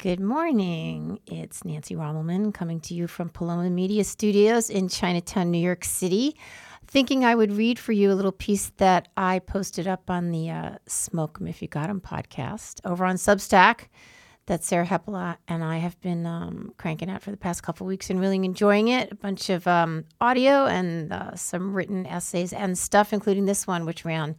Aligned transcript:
Good 0.00 0.18
morning. 0.18 1.20
It's 1.26 1.62
Nancy 1.62 1.94
Rommelmann 1.94 2.54
coming 2.54 2.80
to 2.80 2.94
you 2.94 3.06
from 3.06 3.28
Paloma 3.28 3.68
Media 3.68 4.02
Studios 4.02 4.70
in 4.70 4.88
Chinatown, 4.88 5.50
New 5.50 5.58
York 5.58 5.84
City. 5.84 6.38
Thinking 6.86 7.22
I 7.22 7.34
would 7.34 7.52
read 7.52 7.78
for 7.78 7.92
you 7.92 8.10
a 8.10 8.14
little 8.14 8.32
piece 8.32 8.70
that 8.78 9.08
I 9.18 9.40
posted 9.40 9.86
up 9.86 10.08
on 10.08 10.30
the 10.30 10.48
uh, 10.48 10.70
Smoke 10.86 11.36
'em 11.38 11.48
If 11.48 11.60
You 11.60 11.68
Got 11.68 11.90
'em 11.90 12.00
podcast 12.00 12.80
over 12.86 13.04
on 13.04 13.16
Substack 13.16 13.88
that 14.46 14.64
Sarah 14.64 14.86
Hepola 14.86 15.36
and 15.46 15.62
I 15.62 15.76
have 15.76 16.00
been 16.00 16.24
um, 16.24 16.72
cranking 16.78 17.10
out 17.10 17.20
for 17.20 17.30
the 17.30 17.36
past 17.36 17.62
couple 17.62 17.86
weeks 17.86 18.08
and 18.08 18.18
really 18.18 18.36
enjoying 18.36 18.88
it. 18.88 19.12
A 19.12 19.16
bunch 19.16 19.50
of 19.50 19.66
um, 19.66 20.06
audio 20.18 20.64
and 20.64 21.12
uh, 21.12 21.36
some 21.36 21.74
written 21.74 22.06
essays 22.06 22.54
and 22.54 22.78
stuff, 22.78 23.12
including 23.12 23.44
this 23.44 23.66
one, 23.66 23.84
which 23.84 24.06
ran 24.06 24.34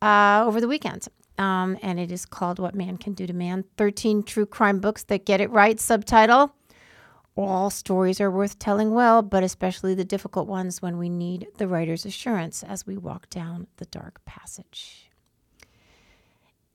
uh, 0.00 0.44
over 0.46 0.60
the 0.60 0.68
weekend. 0.68 1.08
Um, 1.38 1.76
and 1.82 1.98
it 1.98 2.12
is 2.12 2.26
called 2.26 2.58
What 2.58 2.74
Man 2.74 2.96
Can 2.96 3.14
Do 3.14 3.26
to 3.26 3.32
Man 3.32 3.64
13 3.76 4.22
True 4.22 4.46
Crime 4.46 4.78
Books 4.78 5.02
That 5.04 5.26
Get 5.26 5.40
It 5.40 5.50
Right. 5.50 5.80
Subtitle 5.80 6.54
All 7.36 7.70
stories 7.70 8.20
are 8.20 8.30
worth 8.30 8.58
telling 8.58 8.92
well, 8.92 9.22
but 9.22 9.42
especially 9.42 9.94
the 9.94 10.04
difficult 10.04 10.46
ones 10.46 10.80
when 10.80 10.98
we 10.98 11.08
need 11.08 11.48
the 11.58 11.66
writer's 11.66 12.06
assurance 12.06 12.62
as 12.62 12.86
we 12.86 12.96
walk 12.96 13.28
down 13.30 13.66
the 13.78 13.86
dark 13.86 14.24
passage. 14.24 15.03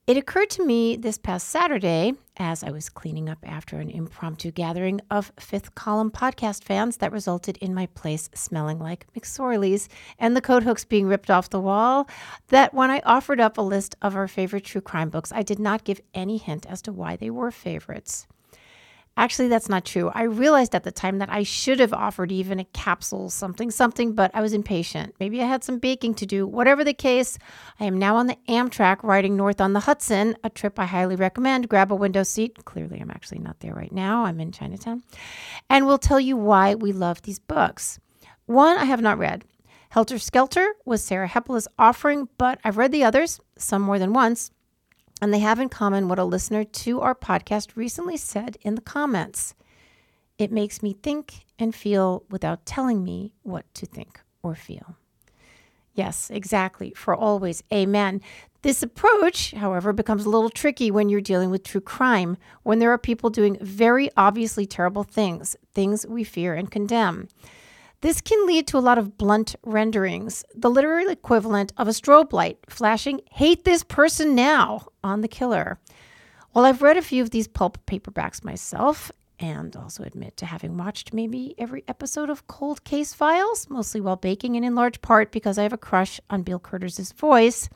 It 0.10 0.18
occurred 0.18 0.50
to 0.50 0.66
me 0.66 0.96
this 0.96 1.20
past 1.20 1.50
Saturday 1.50 2.14
as 2.38 2.64
I 2.64 2.72
was 2.72 2.90
cleaning 2.90 3.30
up 3.30 3.38
after 3.44 3.78
an 3.78 3.92
impromptu 3.92 4.50
gathering 4.50 5.02
of 5.12 5.32
fifth 5.40 5.76
column 5.76 6.10
podcast 6.10 6.64
fans 6.64 6.98
that 6.98 7.12
resulted 7.12 7.58
in 7.58 7.76
my 7.76 7.86
place 7.86 8.28
smelling 8.34 8.80
like 8.80 9.06
McSorley's 9.14 9.88
and 10.18 10.36
the 10.36 10.42
coat 10.42 10.64
hooks 10.64 10.84
being 10.84 11.06
ripped 11.06 11.30
off 11.30 11.52
the 11.52 11.60
wall 11.62 12.10
that 12.48 12.74
when 12.74 12.90
I 12.90 13.04
offered 13.06 13.40
up 13.40 13.60
a 13.60 13.62
list 13.62 13.94
of 14.02 14.16
our 14.16 14.28
favorite 14.28 14.66
true 14.66 14.82
crime 14.82 15.12
books, 15.12 15.32
I 15.32 15.44
did 15.44 15.60
not 15.60 15.84
give 15.84 16.02
any 16.16 16.38
hint 16.38 16.66
as 16.66 16.82
to 16.82 16.92
why 16.92 17.16
they 17.16 17.30
were 17.30 17.52
favorites. 17.52 18.26
Actually, 19.20 19.50
that's 19.50 19.68
not 19.68 19.84
true. 19.84 20.10
I 20.16 20.24
realized 20.24 20.74
at 20.74 20.86
the 20.86 20.94
time 20.94 21.18
that 21.18 21.30
I 21.30 21.44
should 21.44 21.82
have 21.82 21.92
offered 21.92 22.32
even 22.32 22.58
a 22.58 22.64
capsule, 22.64 23.30
something, 23.30 23.70
something, 23.70 24.14
but 24.14 24.32
I 24.34 24.40
was 24.40 24.54
impatient. 24.54 25.14
Maybe 25.20 25.42
I 25.42 25.46
had 25.46 25.62
some 25.62 25.78
baking 25.78 26.14
to 26.16 26.26
do. 26.26 26.48
Whatever 26.48 26.86
the 26.86 26.94
case, 26.94 27.38
I 27.82 27.84
am 27.84 28.00
now 28.00 28.16
on 28.16 28.28
the 28.28 28.38
Amtrak 28.48 29.04
riding 29.04 29.36
north 29.36 29.60
on 29.60 29.74
the 29.74 29.82
Hudson, 29.82 30.38
a 30.42 30.50
trip 30.50 30.80
I 30.80 30.86
highly 30.86 31.18
recommend. 31.18 31.68
Grab 31.68 31.92
a 31.92 31.96
window 31.96 32.24
seat. 32.24 32.64
Clearly, 32.64 33.02
I'm 33.02 33.12
actually 33.12 33.40
not 33.40 33.60
there 33.60 33.74
right 33.74 33.92
now. 33.92 34.24
I'm 34.24 34.40
in 34.40 34.54
Chinatown. 34.54 35.04
And 35.70 35.86
we'll 35.86 35.98
tell 35.98 36.22
you 36.22 36.38
why 36.38 36.76
we 36.76 36.94
love 36.94 37.24
these 37.24 37.40
books. 37.40 38.00
One 38.46 38.78
I 38.78 38.86
have 38.86 39.02
not 39.02 39.18
read. 39.18 39.44
Helter 39.90 40.18
Skelter 40.18 40.76
was 40.86 41.04
Sarah 41.04 41.28
Hepola's 41.28 41.68
offering, 41.78 42.30
but 42.38 42.58
I've 42.64 42.78
read 42.78 42.94
the 42.94 43.04
others, 43.04 43.42
some 43.58 43.82
more 43.82 44.00
than 44.00 44.14
once 44.14 44.52
and 45.22 45.34
they 45.34 45.40
have 45.40 45.60
in 45.60 45.70
common 45.70 46.08
what 46.08 46.20
a 46.20 46.24
listener 46.24 46.64
to 46.64 47.02
our 47.02 47.16
podcast 47.16 47.76
recently 47.76 48.18
said 48.18 48.58
in 48.62 48.76
the 48.76 48.82
comments. 48.82 49.54
It 50.38 50.52
makes 50.52 50.82
me 50.82 50.94
think 50.94 51.46
and 51.58 51.76
feel 51.76 52.24
without 52.30 52.66
telling 52.66 53.04
me 53.04 53.34
what 53.44 53.72
to 53.76 53.86
think 53.86 54.22
or 54.42 54.56
feel. 54.56 54.96
Yes, 55.94 56.30
exactly. 56.30 56.94
For 56.96 57.14
always. 57.14 57.62
Amen. 57.74 58.22
This 58.62 58.82
approach, 58.82 59.52
however, 59.52 59.92
becomes 59.92 60.26
a 60.26 60.30
little 60.30 60.50
tricky 60.50 60.92
when 60.92 61.10
you're 61.10 61.22
dealing 61.22 61.50
with 61.50 61.64
true 61.64 61.82
crime, 61.82 62.38
when 62.64 62.80
there 62.80 62.92
are 62.92 62.98
people 62.98 63.30
doing 63.30 63.58
very 63.60 64.10
obviously 64.16 64.66
terrible 64.66 65.04
things, 65.04 65.56
things 65.74 66.06
we 66.08 66.24
fear 66.24 66.54
and 66.54 66.72
condemn. 66.72 67.28
This 68.02 68.22
can 68.22 68.48
lead 68.48 68.66
to 68.68 68.78
a 68.78 68.80
lot 68.80 68.98
of 68.98 69.18
blunt 69.18 69.58
renderings, 69.66 70.46
the 70.56 70.70
literal 70.70 71.10
equivalent 71.10 71.74
of 71.76 71.90
a 71.90 71.92
strobe 71.92 72.32
light 72.32 72.58
flashing, 72.70 73.20
hate 73.32 73.66
this 73.66 73.84
person 73.84 74.36
now, 74.36 74.88
on 75.04 75.20
the 75.20 75.28
killer. 75.28 75.80
Well, 76.54 76.64
I've 76.64 76.82
read 76.82 76.96
a 76.96 77.02
few 77.02 77.22
of 77.22 77.32
these 77.32 77.50
pulp 77.50 77.78
paperbacks 77.86 78.42
myself, 78.42 79.12
and 79.38 79.76
also 79.76 80.04
admit 80.04 80.38
to 80.38 80.46
having 80.46 80.78
watched 80.78 81.14
maybe 81.14 81.56
every 81.58 81.84
episode 81.90 82.30
of 82.30 82.48
Cold 82.48 82.86
Case 82.86 83.14
Files, 83.14 83.70
mostly 83.70 84.00
while 84.00 84.16
baking, 84.16 84.56
and 84.56 84.64
in 84.64 84.76
large 84.76 85.02
part 85.02 85.30
because 85.34 85.58
I 85.58 85.64
have 85.64 85.74
a 85.74 85.78
crush 85.78 86.22
on 86.30 86.44
Bill 86.44 86.60
Kurtis' 86.60 87.14
voice. 87.14 87.68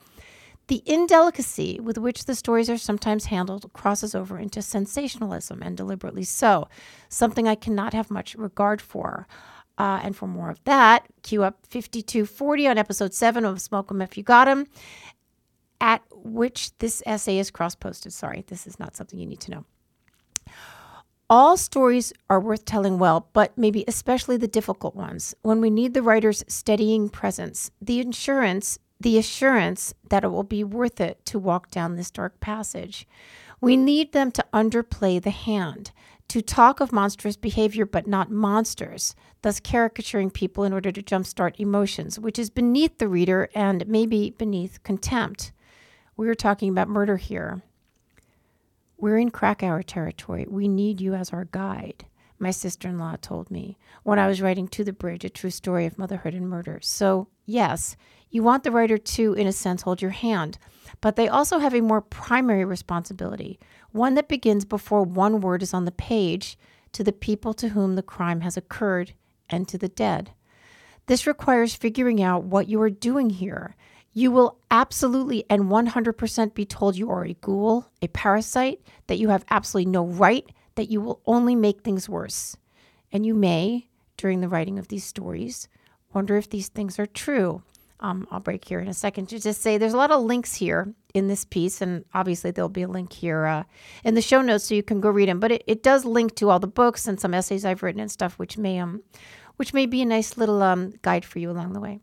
The 0.68 0.82
indelicacy 0.86 1.82
with 1.82 1.98
which 1.98 2.24
the 2.24 2.36
stories 2.36 2.70
are 2.70 2.78
sometimes 2.78 3.26
handled 3.26 3.70
crosses 3.74 4.16
over 4.16 4.40
into 4.40 4.62
sensationalism, 4.62 5.62
and 5.62 5.76
deliberately 5.76 6.24
so, 6.24 6.70
something 7.10 7.46
I 7.46 7.56
cannot 7.56 7.94
have 7.94 8.10
much 8.10 8.36
regard 8.36 8.82
for. 8.82 9.28
Uh, 9.78 10.00
and 10.04 10.16
for 10.16 10.28
more 10.28 10.50
of 10.50 10.64
that, 10.66 11.08
cue 11.24 11.44
up 11.44 11.66
5240 11.66 12.68
on 12.68 12.78
episode 12.78 13.14
7 13.14 13.44
of 13.44 13.60
Smoke 13.60 13.90
'em 13.92 14.02
If 14.02 14.18
You 14.18 14.24
Got 14.24 14.48
'em, 14.48 14.68
at 15.82 16.04
which 16.12 16.78
this 16.78 17.02
essay 17.06 17.40
is 17.40 17.52
cross 17.52 17.76
posted. 17.76 18.14
Sorry, 18.14 18.44
this 18.48 18.68
is 18.68 18.80
not 18.80 18.96
something 18.96 19.20
you 19.20 19.26
need 19.26 19.42
to 19.42 19.52
know. 19.52 19.66
All 21.30 21.58
stories 21.58 22.14
are 22.30 22.40
worth 22.40 22.66
telling 22.66 23.00
well, 23.00 23.30
but 23.34 23.58
maybe 23.58 23.84
especially 23.88 24.38
the 24.38 24.48
difficult 24.48 24.96
ones, 24.96 25.34
when 25.42 25.62
we 25.62 25.70
need 25.70 25.94
the 25.94 26.04
writer's 26.04 26.44
steadying 26.48 27.10
presence, 27.10 27.72
the 27.82 28.00
insurance, 28.00 28.78
the 29.00 29.18
assurance 29.18 29.94
that 30.10 30.24
it 30.24 30.28
will 30.28 30.44
be 30.44 30.64
worth 30.64 31.02
it 31.02 31.26
to 31.26 31.40
walk 31.40 31.72
down 31.72 31.96
this 31.96 32.12
dark 32.12 32.40
passage. 32.40 33.08
We 33.60 33.76
need 33.78 34.12
them 34.12 34.32
to 34.34 34.46
underplay 34.54 35.22
the 35.22 35.32
hand, 35.32 35.92
to 36.30 36.42
talk 36.42 36.80
of 36.80 36.92
monstrous 36.92 37.38
behavior 37.38 37.86
but 37.86 38.08
not 38.08 38.32
monsters, 38.32 39.16
thus 39.42 39.60
caricaturing 39.60 40.32
people 40.32 40.64
in 40.64 40.74
order 40.74 40.92
to 40.92 41.04
jumpstart 41.04 41.60
emotions, 41.60 42.20
which 42.20 42.40
is 42.40 42.50
beneath 42.50 42.98
the 42.98 43.08
reader 43.08 43.50
and 43.54 43.88
maybe 43.88 44.32
beneath 44.32 44.82
contempt. 44.84 45.52
We 46.18 46.28
are 46.30 46.36
talking 46.36 46.70
about 46.70 46.90
murder 46.90 47.18
here. 47.18 47.62
We're 48.98 49.18
in 49.18 49.32
Krakauer 49.32 49.84
territory. 49.84 50.46
We 50.50 50.68
need 50.68 51.02
you 51.02 51.14
as 51.14 51.32
our 51.32 51.46
guide, 51.46 52.06
my 52.40 52.52
sister 52.52 52.88
in 52.88 53.00
law 53.00 53.16
told 53.22 53.50
me 53.50 53.78
when 54.04 54.20
I 54.20 54.28
was 54.28 54.42
writing 54.42 54.68
To 54.70 54.84
the 54.84 54.94
Bridge, 54.94 55.26
a 55.26 55.30
true 55.30 55.50
story 55.50 55.86
of 55.86 55.98
motherhood 55.98 56.34
and 56.34 56.50
murder. 56.50 56.80
So, 56.82 57.28
yes, 57.46 57.96
you 58.30 58.44
want 58.44 58.64
the 58.64 58.72
writer 58.72 58.98
to, 58.98 59.34
in 59.34 59.48
a 59.48 59.52
sense, 59.52 59.84
hold 59.84 60.02
your 60.02 60.12
hand, 60.12 60.58
but 61.02 61.16
they 61.16 61.28
also 61.28 61.60
have 61.60 61.74
a 61.74 61.82
more 61.82 62.02
primary 62.02 62.66
responsibility, 62.66 63.60
one 63.94 64.16
that 64.16 64.28
begins 64.28 64.66
before 64.66 65.04
one 65.04 65.40
word 65.40 65.64
is 65.64 65.74
on 65.74 65.86
the 65.86 65.92
page 65.92 66.58
to 66.92 67.04
the 67.04 67.14
people 67.14 67.54
to 67.54 67.70
whom 67.70 67.96
the 67.96 68.04
crime 68.04 68.42
has 68.42 68.58
occurred 68.58 69.14
and 69.50 69.68
to 69.68 69.78
the 69.78 69.88
dead. 69.88 70.32
This 71.06 71.28
requires 71.28 71.76
figuring 71.76 72.22
out 72.22 72.44
what 72.44 72.68
you 72.68 72.82
are 72.82 72.90
doing 72.90 73.30
here. 73.30 73.76
You 74.12 74.32
will 74.32 74.58
absolutely 74.72 75.44
and 75.50 75.64
100% 75.64 76.54
be 76.54 76.66
told 76.66 76.98
you 76.98 77.10
are 77.10 77.24
a 77.24 77.34
ghoul, 77.34 77.88
a 78.02 78.08
parasite, 78.08 78.82
that 79.08 79.18
you 79.18 79.30
have 79.30 79.46
absolutely 79.50 79.92
no 79.92 80.06
right, 80.06 80.48
that 80.76 80.90
you 80.90 81.00
will 81.00 81.22
only 81.26 81.56
make 81.56 81.82
things 81.82 82.10
worse. 82.10 82.58
And 83.12 83.26
you 83.26 83.36
may, 83.36 83.88
during 84.18 84.42
the 84.42 84.50
writing 84.50 84.80
of 84.80 84.88
these 84.88 85.04
stories, 85.04 85.68
wonder 86.14 86.36
if 86.38 86.50
these 86.50 86.70
things 86.70 86.98
are 87.00 87.06
true. 87.06 87.64
Um, 88.04 88.28
I'll 88.30 88.42
break 88.42 88.66
here 88.66 88.82
in 88.82 88.90
a 88.90 88.94
second 88.94 89.30
to 89.30 89.40
just 89.40 89.62
say 89.62 89.78
there's 89.78 89.94
a 89.94 89.98
lot 89.98 90.12
of 90.12 90.22
links 90.22 90.56
here 90.56 90.94
in 91.14 91.30
this 91.30 91.46
piece, 91.46 91.82
and 91.82 92.04
obviously 92.14 92.52
there'll 92.52 92.68
be 92.68 92.82
a 92.82 92.88
link 92.88 93.14
here 93.14 93.46
uh, 93.46 93.64
in 94.04 94.14
the 94.14 94.22
show 94.22 94.42
notes 94.42 94.66
so 94.66 94.76
you 94.76 94.84
can 94.84 95.00
go 95.00 95.10
read 95.10 95.30
them. 95.30 95.40
But 95.40 95.54
it, 95.54 95.64
it 95.68 95.84
does 95.84 96.04
link 96.04 96.36
to 96.36 96.50
all 96.50 96.60
the 96.60 96.68
books 96.68 97.08
and 97.08 97.18
some 97.18 97.34
essays 97.34 97.64
I've 97.64 97.82
written 97.82 98.02
and 98.02 98.12
stuff, 98.12 98.38
which 98.38 98.58
may 98.58 98.78
um, 98.78 99.04
which 99.56 99.74
may 99.74 99.86
be 99.86 100.02
a 100.02 100.06
nice 100.06 100.38
little 100.38 100.62
um, 100.62 100.94
guide 101.02 101.24
for 101.24 101.40
you 101.40 101.50
along 101.50 101.72
the 101.72 101.80
way. 101.80 102.02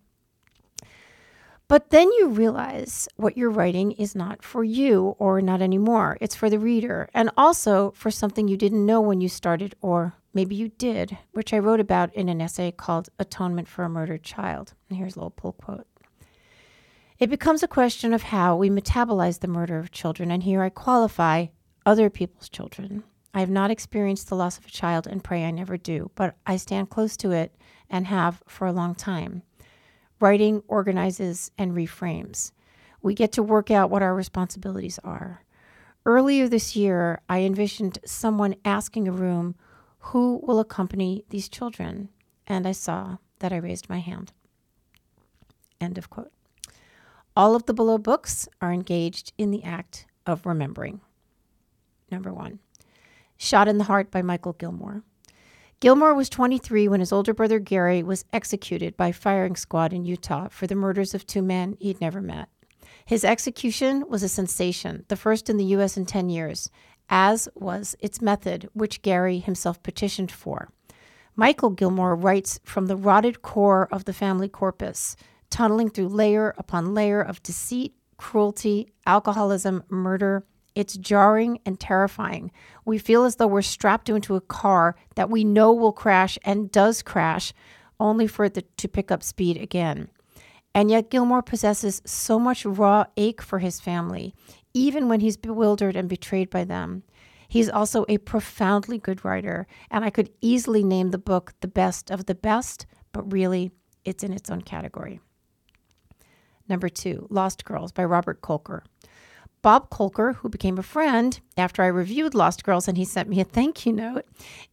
But 1.68 1.90
then 1.90 2.10
you 2.18 2.28
realize 2.28 3.06
what 3.16 3.36
you're 3.36 3.50
writing 3.50 3.92
is 3.92 4.16
not 4.16 4.42
for 4.42 4.64
you 4.64 5.14
or 5.18 5.40
not 5.40 5.62
anymore. 5.62 6.18
It's 6.20 6.34
for 6.34 6.50
the 6.50 6.58
reader 6.58 7.08
and 7.14 7.30
also 7.36 7.92
for 7.92 8.10
something 8.10 8.48
you 8.48 8.56
didn't 8.56 8.84
know 8.84 9.00
when 9.00 9.20
you 9.20 9.28
started, 9.28 9.76
or 9.80 10.14
maybe 10.34 10.56
you 10.56 10.68
did, 10.68 11.16
which 11.32 11.52
I 11.52 11.60
wrote 11.60 11.78
about 11.78 12.12
in 12.12 12.28
an 12.28 12.40
essay 12.40 12.72
called 12.72 13.10
Atonement 13.20 13.68
for 13.68 13.84
a 13.84 13.88
Murdered 13.88 14.24
Child. 14.24 14.72
And 14.88 14.98
here's 14.98 15.14
a 15.14 15.18
little 15.20 15.30
pull 15.30 15.52
quote. 15.52 15.86
It 17.20 17.28
becomes 17.28 17.62
a 17.62 17.68
question 17.68 18.14
of 18.14 18.22
how 18.22 18.56
we 18.56 18.70
metabolize 18.70 19.40
the 19.40 19.46
murder 19.46 19.78
of 19.78 19.90
children, 19.90 20.30
and 20.30 20.42
here 20.42 20.62
I 20.62 20.70
qualify 20.70 21.48
other 21.84 22.08
people's 22.08 22.48
children. 22.48 23.04
I 23.34 23.40
have 23.40 23.50
not 23.50 23.70
experienced 23.70 24.30
the 24.30 24.36
loss 24.36 24.56
of 24.56 24.64
a 24.64 24.70
child 24.70 25.06
and 25.06 25.22
pray 25.22 25.44
I 25.44 25.50
never 25.50 25.76
do, 25.76 26.10
but 26.14 26.36
I 26.46 26.56
stand 26.56 26.88
close 26.88 27.18
to 27.18 27.30
it 27.32 27.54
and 27.90 28.06
have 28.06 28.42
for 28.46 28.66
a 28.66 28.72
long 28.72 28.94
time. 28.94 29.42
Writing 30.18 30.62
organizes 30.66 31.50
and 31.58 31.72
reframes. 31.72 32.52
We 33.02 33.12
get 33.12 33.32
to 33.32 33.42
work 33.42 33.70
out 33.70 33.90
what 33.90 34.02
our 34.02 34.14
responsibilities 34.14 34.98
are. 35.04 35.44
Earlier 36.06 36.48
this 36.48 36.74
year, 36.74 37.20
I 37.28 37.40
envisioned 37.40 37.98
someone 38.06 38.56
asking 38.64 39.06
a 39.06 39.12
room, 39.12 39.56
Who 39.98 40.40
will 40.42 40.58
accompany 40.58 41.26
these 41.28 41.50
children? 41.50 42.08
And 42.46 42.66
I 42.66 42.72
saw 42.72 43.18
that 43.40 43.52
I 43.52 43.58
raised 43.58 43.90
my 43.90 43.98
hand. 43.98 44.32
End 45.82 45.98
of 45.98 46.08
quote. 46.08 46.32
All 47.40 47.54
of 47.54 47.64
the 47.64 47.72
below 47.72 47.96
books 47.96 48.50
are 48.60 48.70
engaged 48.70 49.32
in 49.38 49.50
the 49.50 49.64
act 49.64 50.04
of 50.26 50.44
remembering. 50.44 51.00
Number 52.10 52.34
one. 52.34 52.58
Shot 53.38 53.66
in 53.66 53.78
the 53.78 53.84
Heart 53.84 54.10
by 54.10 54.20
Mikal 54.20 54.58
Gilmore. 54.58 55.04
Gilmore 55.80 56.12
was 56.12 56.28
23 56.28 56.86
when 56.86 57.00
his 57.00 57.12
older 57.12 57.32
brother 57.32 57.58
Gary 57.58 58.02
was 58.02 58.26
executed 58.30 58.94
by 58.94 59.10
firing 59.10 59.56
squad 59.56 59.94
in 59.94 60.04
Utah 60.04 60.48
for 60.50 60.66
the 60.66 60.74
murders 60.74 61.14
of 61.14 61.26
two 61.26 61.40
men 61.40 61.78
he'd 61.80 61.98
never 61.98 62.20
met. 62.20 62.50
His 63.06 63.24
execution 63.24 64.06
was 64.06 64.22
a 64.22 64.28
sensation, 64.28 65.06
the 65.08 65.16
first 65.16 65.48
in 65.48 65.56
the 65.56 65.64
U.S. 65.76 65.96
in 65.96 66.04
10 66.04 66.28
years. 66.28 66.68
as 67.08 67.48
was 67.54 67.96
its 68.00 68.20
method, 68.20 68.68
which 68.74 69.00
Gary 69.00 69.38
himself 69.38 69.82
petitioned 69.82 70.30
for. 70.30 70.68
Mikal 71.38 71.74
Gilmore 71.74 72.14
writes 72.14 72.60
from 72.64 72.84
the 72.84 72.96
rotted 72.96 73.40
core 73.40 73.88
of 73.90 74.04
the 74.04 74.12
family 74.12 74.46
corpus, 74.50 75.16
tunneling 75.50 75.90
through 75.90 76.08
layer 76.08 76.54
upon 76.56 76.94
layer 76.94 77.20
of 77.20 77.42
deceit, 77.42 77.94
cruelty, 78.16 78.88
alcoholism, 79.06 79.82
murder. 79.88 80.44
It's 80.74 80.96
jarring 80.96 81.58
and 81.66 81.78
terrifying. 81.80 82.52
We 82.84 82.98
feel 82.98 83.24
as 83.24 83.36
though 83.36 83.48
we're 83.48 83.62
strapped 83.62 84.08
into 84.08 84.36
a 84.36 84.40
car 84.40 84.94
that 85.16 85.28
we 85.28 85.42
know 85.44 85.72
will 85.72 85.92
crash 85.92 86.38
and 86.44 86.70
does 86.70 87.02
crash, 87.02 87.52
only 87.98 88.26
for 88.26 88.44
it 88.44 88.76
to 88.76 88.88
pick 88.88 89.10
up 89.10 89.22
speed 89.22 89.56
again. 89.56 90.08
And 90.74 90.90
yet, 90.90 91.10
Gilmore 91.10 91.42
possesses 91.42 92.00
so 92.04 92.38
much 92.38 92.64
raw 92.64 93.04
ache 93.16 93.42
for 93.42 93.58
his 93.58 93.80
family, 93.80 94.34
even 94.72 95.08
when 95.08 95.20
he's 95.20 95.36
bewildered 95.36 95.96
and 95.96 96.08
betrayed 96.08 96.48
by 96.48 96.64
them. 96.64 97.02
He's 97.48 97.68
also 97.68 98.04
a 98.08 98.18
profoundly 98.18 98.98
good 98.98 99.24
writer, 99.24 99.66
and 99.90 100.04
I 100.04 100.10
could 100.10 100.30
easily 100.40 100.84
name 100.84 101.10
the 101.10 101.18
book 101.18 101.54
the 101.60 101.68
best 101.68 102.08
of 102.08 102.26
the 102.26 102.36
best, 102.36 102.86
but 103.12 103.32
really, 103.32 103.72
it's 104.04 104.22
in 104.22 104.32
its 104.32 104.48
own 104.48 104.62
category. 104.62 105.20
Number 106.70 106.88
two, 106.88 107.26
Lost 107.30 107.64
Girls 107.64 107.90
by 107.90 108.04
Robert 108.04 108.42
Kolker. 108.42 108.82
Bob 109.60 109.90
Kolker, 109.90 110.36
who 110.36 110.48
became 110.48 110.78
a 110.78 110.84
friend 110.84 111.40
after 111.56 111.82
I 111.82 111.88
reviewed 111.88 112.32
Lost 112.32 112.62
Girls 112.62 112.86
and 112.86 112.96
he 112.96 113.04
sent 113.04 113.28
me 113.28 113.40
a 113.40 113.44
thank 113.44 113.84
you 113.84 113.92
note, 113.92 114.24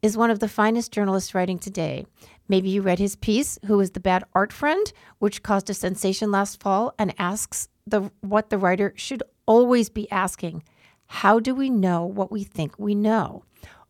is 0.04 0.16
one 0.16 0.30
of 0.30 0.40
the 0.40 0.48
finest 0.48 0.92
journalists 0.92 1.34
writing 1.34 1.58
today. 1.58 2.06
Maybe 2.48 2.70
you 2.70 2.84
read 2.84 3.00
his 3.00 3.16
piece, 3.16 3.58
Who 3.66 3.80
is 3.80 3.92
the 3.92 4.00
Bad 4.00 4.26
Art 4.36 4.54
Friend, 4.54 4.94
which 5.18 5.42
caused 5.42 5.72
a 5.72 5.74
sensation 5.74 6.30
last 6.30 6.62
fall 6.62 6.94
and 7.00 7.16
asks 7.18 7.68
the, 7.88 8.12
what 8.22 8.52
the 8.52 8.60
writer 8.60 8.94
should 8.96 9.24
always 9.48 9.90
be 9.90 10.10
asking 10.12 10.64
How 11.08 11.40
do 11.40 11.56
we 11.56 11.72
know 11.72 12.06
what 12.06 12.32
we 12.32 12.44
think 12.44 12.78
we 12.78 12.94
know? 12.94 13.44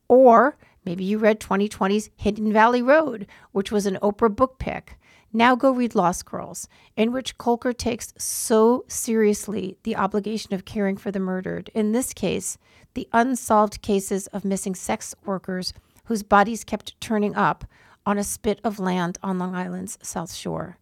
Or 0.07 0.57
maybe 0.85 1.03
you 1.03 1.17
read 1.17 1.41
2020's 1.41 2.09
Hidden 2.15 2.53
Valley 2.53 2.81
Road, 2.81 3.27
which 3.51 3.69
was 3.69 3.85
an 3.85 3.99
Oprah 4.01 4.33
book 4.33 4.59
pick. 4.59 4.97
Now 5.37 5.55
go 5.55 5.69
read 5.69 5.93
Lost 5.93 6.25
Girls, 6.25 6.67
in 6.95 7.11
which 7.11 7.37
Kolker 7.37 7.71
takes 7.71 8.11
so 8.17 8.85
seriously 8.87 9.77
the 9.83 9.95
obligation 9.95 10.55
of 10.55 10.65
caring 10.65 10.97
for 10.97 11.11
the 11.11 11.19
murdered. 11.19 11.69
In 11.75 11.91
this 11.91 12.11
case, 12.11 12.57
the 12.95 13.07
unsolved 13.13 13.83
cases 13.83 14.25
of 14.33 14.43
missing 14.43 14.73
sex 14.73 15.13
workers 15.25 15.73
whose 16.05 16.23
bodies 16.23 16.63
kept 16.63 16.99
turning 16.99 17.35
up 17.35 17.65
on 18.03 18.17
a 18.17 18.23
spit 18.23 18.59
of 18.63 18.79
land 18.79 19.19
on 19.21 19.37
Long 19.37 19.53
Island's 19.53 19.99
South 20.01 20.33
Shore. 20.33 20.79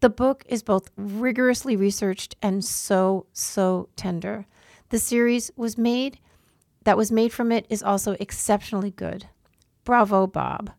The 0.00 0.10
book 0.10 0.44
is 0.50 0.62
both 0.62 0.90
rigorously 0.98 1.74
researched 1.74 2.36
and 2.42 2.62
so, 2.62 3.24
so 3.32 3.88
tender. 3.96 4.44
The 4.90 4.98
series 4.98 5.50
was 5.56 5.78
made 5.78 6.18
that 6.82 6.98
was 6.98 7.10
made 7.10 7.32
from 7.32 7.50
it 7.50 7.64
is 7.70 7.82
also 7.82 8.16
exceptionally 8.20 8.90
good. 8.90 9.28
Bravo, 9.82 10.26
Bob. 10.26 10.72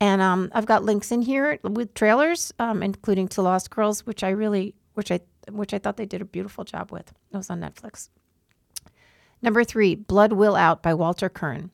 And 0.00 0.20
um, 0.20 0.50
I've 0.54 0.66
got 0.66 0.84
links 0.84 1.12
in 1.12 1.22
here 1.22 1.58
with 1.62 1.94
trailers, 1.94 2.52
um, 2.58 2.82
including 2.82 3.28
to 3.28 3.42
Lost 3.42 3.70
Girls, 3.70 4.04
which 4.04 4.22
I 4.22 4.30
really, 4.30 4.74
which 4.94 5.10
I, 5.10 5.20
which 5.50 5.72
I 5.72 5.78
thought 5.78 5.96
they 5.96 6.06
did 6.06 6.20
a 6.20 6.26
beautiful 6.26 6.64
job 6.64 6.90
with. 6.90 7.12
It 7.32 7.36
was 7.36 7.48
on 7.50 7.60
Netflix. 7.60 8.08
Number 9.40 9.62
three, 9.62 9.94
Blood 9.94 10.32
Will 10.32 10.56
Out 10.56 10.82
by 10.82 10.94
Walter 10.94 11.28
Kirn. 11.28 11.70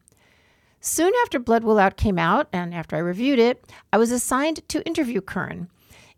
Soon 0.81 1.13
after 1.23 1.39
Blood 1.39 1.63
Will 1.63 1.79
Out 1.79 1.97
came 1.97 2.19
out, 2.19 2.49
and 2.53 2.75
after 2.75 2.97
I 2.97 3.01
reviewed 3.01 3.39
it, 3.39 3.65
I 3.93 3.99
was 3.99 4.11
assigned 4.11 4.67
to 4.69 4.85
interview 4.87 5.21
Kirn. 5.21 5.69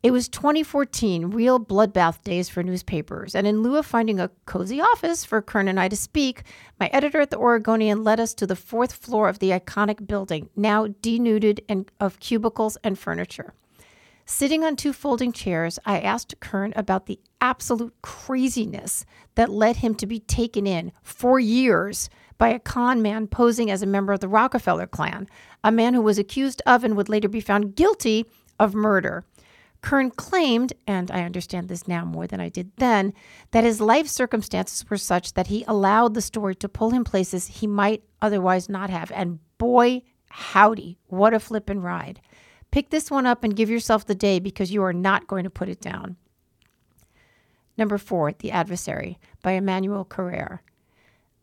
It 0.02 0.10
was 0.10 0.28
2014, 0.28 1.26
real 1.26 1.60
bloodbath 1.60 2.24
days 2.24 2.48
for 2.48 2.64
newspapers, 2.64 3.36
and 3.36 3.46
in 3.46 3.62
lieu 3.62 3.76
of 3.76 3.86
finding 3.86 4.18
a 4.18 4.32
cozy 4.46 4.80
office 4.80 5.24
for 5.24 5.40
Kirn 5.40 5.68
and 5.68 5.78
I 5.78 5.86
to 5.86 5.94
speak, 5.94 6.42
my 6.80 6.88
editor 6.88 7.20
at 7.20 7.30
the 7.30 7.38
Oregonian 7.38 8.02
led 8.02 8.18
us 8.18 8.34
to 8.34 8.46
the 8.48 8.56
fourth 8.56 8.94
floor 8.94 9.28
of 9.28 9.38
the 9.38 9.50
iconic 9.50 10.08
building, 10.08 10.50
now 10.56 10.88
denuded 10.88 11.62
and 11.68 11.88
of 12.00 12.18
cubicles 12.18 12.76
and 12.82 12.98
furniture. 12.98 13.54
Sitting 14.26 14.64
on 14.64 14.74
two 14.74 14.92
folding 14.92 15.30
chairs, 15.30 15.78
I 15.86 16.00
asked 16.00 16.40
Kirn 16.40 16.72
about 16.74 17.06
the 17.06 17.20
absolute 17.40 17.94
craziness 18.02 19.04
that 19.36 19.50
led 19.50 19.76
him 19.76 19.94
to 19.96 20.06
be 20.06 20.18
taken 20.18 20.66
in 20.66 20.90
for 21.04 21.38
years 21.38 22.10
by 22.38 22.48
a 22.48 22.58
con 22.58 23.02
man 23.02 23.28
posing 23.28 23.70
as 23.70 23.82
a 23.82 23.86
member 23.86 24.12
of 24.12 24.18
the 24.18 24.26
Rockefeller 24.26 24.88
clan, 24.88 25.28
a 25.62 25.70
man 25.70 25.94
who 25.94 26.02
was 26.02 26.18
accused 26.18 26.60
of 26.66 26.82
and 26.82 26.96
would 26.96 27.08
later 27.08 27.28
be 27.28 27.40
found 27.40 27.76
guilty 27.76 28.26
of 28.58 28.74
murder. 28.74 29.24
Kirn 29.82 30.12
claimed, 30.12 30.72
and 30.86 31.10
I 31.10 31.22
understand 31.22 31.68
this 31.68 31.88
now 31.88 32.04
more 32.04 32.28
than 32.28 32.40
I 32.40 32.48
did 32.48 32.70
then, 32.76 33.12
that 33.50 33.64
his 33.64 33.80
life 33.80 34.06
circumstances 34.06 34.88
were 34.88 34.96
such 34.96 35.34
that 35.34 35.48
he 35.48 35.64
allowed 35.66 36.14
the 36.14 36.22
story 36.22 36.54
to 36.56 36.68
pull 36.68 36.90
him 36.90 37.02
places 37.02 37.46
he 37.46 37.66
might 37.66 38.04
otherwise 38.22 38.68
not 38.68 38.90
have. 38.90 39.10
And 39.10 39.40
boy, 39.58 40.02
howdy, 40.30 40.98
what 41.08 41.34
a 41.34 41.40
flippin' 41.40 41.82
ride. 41.82 42.20
Pick 42.70 42.90
this 42.90 43.10
one 43.10 43.26
up 43.26 43.42
and 43.42 43.56
give 43.56 43.68
yourself 43.68 44.06
the 44.06 44.14
day 44.14 44.38
because 44.38 44.72
you 44.72 44.82
are 44.82 44.94
not 44.94 45.26
going 45.26 45.44
to 45.44 45.50
put 45.50 45.68
it 45.68 45.80
down. 45.80 46.16
Number 47.76 47.98
four, 47.98 48.32
The 48.32 48.52
Adversary 48.52 49.18
by 49.42 49.52
Emmanuel 49.52 50.04
Carrere. 50.04 50.62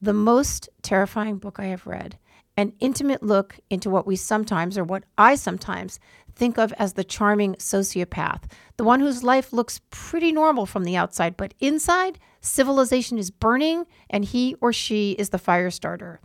The 0.01 0.13
most 0.13 0.69
terrifying 0.81 1.37
book 1.37 1.59
I 1.59 1.65
have 1.65 1.85
read 1.85 2.17
an 2.59 2.73
intimate 2.81 3.23
look 3.23 3.57
into 3.69 3.89
what 3.89 4.05
we 4.05 4.17
sometimes, 4.17 4.77
or 4.77 4.83
what 4.83 5.05
I 5.17 5.35
sometimes, 5.35 5.97
think 6.39 6.57
of 6.57 6.73
as 6.73 6.93
the 6.93 7.03
charming 7.03 7.53
sociopath, 7.55 8.43
the 8.77 8.85
one 8.85 9.01
whose 9.01 9.23
life 9.23 9.51
looks 9.51 9.81
pretty 9.89 10.31
normal 10.31 10.65
from 10.65 10.85
the 10.85 10.95
outside, 10.95 11.35
but 11.35 11.53
inside, 11.59 12.17
civilization 12.39 13.17
is 13.17 13.29
burning 13.29 13.85
and 14.09 14.23
he 14.23 14.55
or 14.61 14.71
she 14.71 15.11
is 15.11 15.29
the 15.29 15.37
fire 15.37 15.69
starter. 15.69 16.21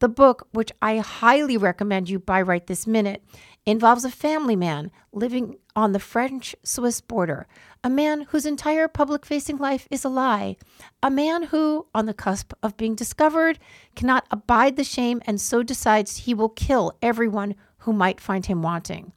The 0.00 0.08
book, 0.08 0.48
which 0.50 0.72
I 0.82 0.98
highly 0.98 1.56
recommend 1.56 2.10
you 2.10 2.18
buy 2.18 2.42
right 2.42 2.66
this 2.66 2.88
minute, 2.88 3.22
involves 3.64 4.04
a 4.04 4.10
family 4.10 4.56
man 4.56 4.90
living 5.12 5.54
on 5.76 5.92
the 5.92 6.00
French 6.00 6.56
Swiss 6.64 7.00
border, 7.00 7.46
a 7.84 7.88
man 7.88 8.22
whose 8.30 8.44
entire 8.44 8.88
public 8.88 9.24
facing 9.24 9.58
life 9.58 9.86
is 9.92 10.04
a 10.04 10.08
lie, 10.08 10.56
a 11.04 11.10
man 11.10 11.44
who, 11.44 11.86
on 11.94 12.06
the 12.06 12.14
cusp 12.14 12.52
of 12.64 12.76
being 12.76 12.96
discovered, 12.96 13.60
cannot 13.94 14.26
abide 14.32 14.74
the 14.74 14.82
shame 14.82 15.22
and 15.24 15.40
so 15.40 15.62
decides 15.62 16.16
he 16.16 16.34
will 16.34 16.48
kill 16.48 16.98
everyone 17.00 17.54
who 17.78 17.92
might 17.92 18.20
find 18.20 18.46
him 18.46 18.60
wanting. 18.60 19.12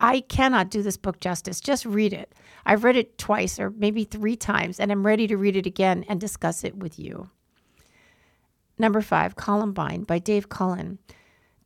I 0.00 0.20
cannot 0.20 0.70
do 0.70 0.82
this 0.82 0.96
book 0.96 1.20
justice. 1.20 1.60
Just 1.60 1.84
read 1.84 2.12
it. 2.12 2.34
I've 2.64 2.84
read 2.84 2.96
it 2.96 3.18
twice 3.18 3.60
or 3.60 3.70
maybe 3.70 4.04
three 4.04 4.36
times, 4.36 4.80
and 4.80 4.90
I'm 4.90 5.06
ready 5.06 5.26
to 5.26 5.36
read 5.36 5.56
it 5.56 5.66
again 5.66 6.04
and 6.08 6.20
discuss 6.20 6.64
it 6.64 6.76
with 6.76 6.98
you. 6.98 7.28
Number 8.78 9.02
five, 9.02 9.36
Columbine 9.36 10.04
by 10.04 10.18
Dave 10.18 10.48
Cullen. 10.48 10.98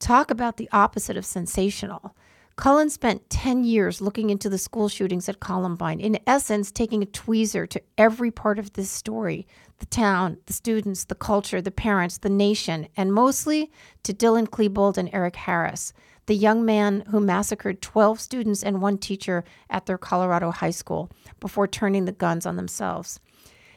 Talk 0.01 0.33
about 0.33 0.57
the 0.57 0.69
opposite 0.73 1.17
of 1.17 1.25
sensational. 1.25 2.17
Cullen 2.57 2.89
spent 2.89 3.31
10 3.31 3.65
years 3.65 4.01
looking 4.01 4.31
into 4.31 4.49
the 4.49 4.59
school 4.59 4.89
shootings 4.89 5.29
at 5.29 5.41
Columbine, 5.41 5.99
in 5.99 6.19
essence, 6.27 6.71
taking 6.71 7.03
a 7.03 7.07
tweezer 7.07 7.69
to 7.69 7.83
every 7.99 8.31
part 8.31 8.59
of 8.59 8.73
this 8.75 8.91
story 8.91 9.47
the 9.79 9.87
town, 9.87 10.39
the 10.47 10.53
students, 10.53 11.05
the 11.05 11.17
culture, 11.17 11.61
the 11.61 11.71
parents, 11.71 12.19
the 12.19 12.31
nation, 12.31 12.87
and 12.97 13.13
mostly 13.13 13.73
to 14.05 14.15
Dylan 14.15 14.49
Klebold 14.49 14.97
and 14.97 15.11
Eric 15.13 15.35
Harris, 15.35 15.93
the 16.27 16.35
young 16.35 16.65
man 16.65 17.05
who 17.11 17.21
massacred 17.21 17.83
12 17.83 18.21
students 18.21 18.63
and 18.63 18.81
one 18.81 18.99
teacher 18.99 19.45
at 19.71 19.87
their 19.87 19.99
Colorado 19.99 20.51
high 20.51 20.71
school 20.71 21.11
before 21.41 21.67
turning 21.67 22.05
the 22.05 22.13
guns 22.13 22.47
on 22.47 22.57
themselves. 22.57 23.21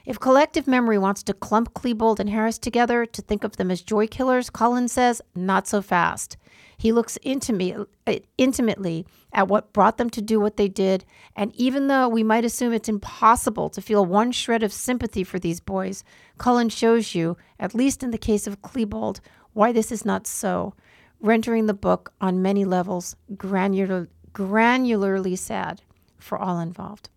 If 0.06 0.22
collective 0.22 0.68
memory 0.68 0.98
wants 0.98 1.22
to 1.24 1.34
clump 1.34 1.74
Klebold 1.74 2.22
and 2.22 2.30
Harris 2.30 2.58
together 2.58 3.06
to 3.06 3.22
think 3.22 3.44
of 3.44 3.58
them 3.58 3.70
as 3.70 3.82
joy 3.82 4.08
killers, 4.08 4.50
Cullen 4.50 4.88
says, 4.88 5.22
not 5.36 5.68
so 5.68 5.82
fast. 5.82 6.38
He 6.78 6.94
looks 6.94 7.18
intimate, 7.24 7.90
uh, 8.06 8.20
intimately 8.38 9.06
at 9.34 9.50
what 9.50 9.74
brought 9.74 9.98
them 9.98 10.10
to 10.12 10.22
do 10.22 10.40
what 10.40 10.56
they 10.56 10.70
did, 10.70 11.04
and 11.36 11.54
even 11.56 11.88
though 11.88 12.08
we 12.08 12.24
might 12.24 12.46
assume 12.46 12.72
it's 12.72 12.88
impossible 12.88 13.70
to 13.72 13.82
feel 13.82 14.06
one 14.06 14.32
shred 14.32 14.64
of 14.64 14.72
sympathy 14.72 15.26
for 15.26 15.40
these 15.40 15.60
boys, 15.60 16.06
Cullen 16.38 16.70
shows 16.70 17.14
you, 17.14 17.36
at 17.60 17.76
least 17.76 18.02
in 18.02 18.12
the 18.12 18.18
case 18.18 18.48
of 18.48 18.62
Klebold, 18.62 19.20
why 19.52 19.74
this 19.74 19.92
is 19.92 20.06
not 20.06 20.26
so, 20.26 20.74
rendering 21.20 21.66
the 21.66 21.74
book 21.74 22.14
on 22.22 22.42
many 22.42 22.66
levels 22.66 23.16
granular, 23.36 24.08
granularly 24.32 25.38
sad 25.38 25.82
for 26.18 26.38
all 26.38 26.60
involved. 26.60 27.10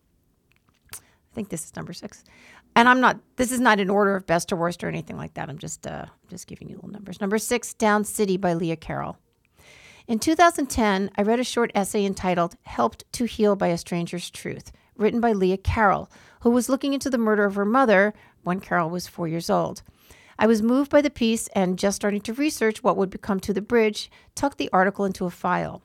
I 0.95 1.35
think 1.35 1.49
this 1.49 1.65
is 1.65 1.77
number 1.77 1.93
six 1.93 2.25
and 2.77 2.89
I'm 2.89 3.01
not. 3.01 3.19
This 3.37 3.53
is 3.53 3.61
not 3.61 3.81
in 3.81 3.91
order 3.91 4.17
of 4.17 4.27
best 4.27 4.49
to 4.49 4.57
worst 4.57 4.83
or 4.85 4.89
anything 4.89 5.17
like 5.17 5.35
that. 5.35 5.49
I'm 5.49 5.59
just 5.59 5.87
uh, 5.87 6.07
just 6.29 6.47
giving 6.47 6.69
you 6.69 6.77
little 6.77 6.91
numbers. 6.91 7.21
Number 7.21 7.39
six, 7.39 7.75
Down 7.75 8.05
City 8.05 8.37
by 8.37 8.55
Leah 8.55 8.77
Carroll. 8.77 9.19
In 10.07 10.19
2010, 10.19 11.11
I 11.17 11.23
read 11.23 11.39
a 11.39 11.45
short 11.45 11.71
essay 11.75 12.05
entitled 12.05 12.57
"Helped 12.63 13.05
to 13.13 13.25
Heal 13.25 13.57
by 13.57 13.69
a 13.69 13.79
Stranger's 13.79 14.31
Truth," 14.31 14.73
written 14.97 15.21
by 15.21 15.33
Leah 15.33 15.59
Carroll, 15.59 16.11
who 16.41 16.51
was 16.51 16.69
looking 16.69 16.95
into 16.95 17.11
the 17.11 17.19
murder 17.19 17.45
of 17.45 17.55
her 17.57 17.65
mother 17.65 18.15
when 18.43 18.61
Carroll 18.61 18.91
was 18.91 19.07
four 19.07 19.29
years 19.29 19.51
old. 19.51 19.83
I 20.43 20.47
was 20.47 20.63
moved 20.63 20.91
by 20.91 21.03
the 21.03 21.11
piece 21.11 21.49
and 21.49 21.79
just 21.79 21.97
starting 21.97 22.23
to 22.23 22.33
research 22.33 22.83
what 22.83 22.97
would 22.97 23.11
become 23.11 23.41
To 23.41 23.53
the 23.53 23.61
Bridge, 23.61 24.11
tucked 24.35 24.57
the 24.57 24.71
article 24.73 25.05
into 25.05 25.27
a 25.27 25.31
file. 25.31 25.83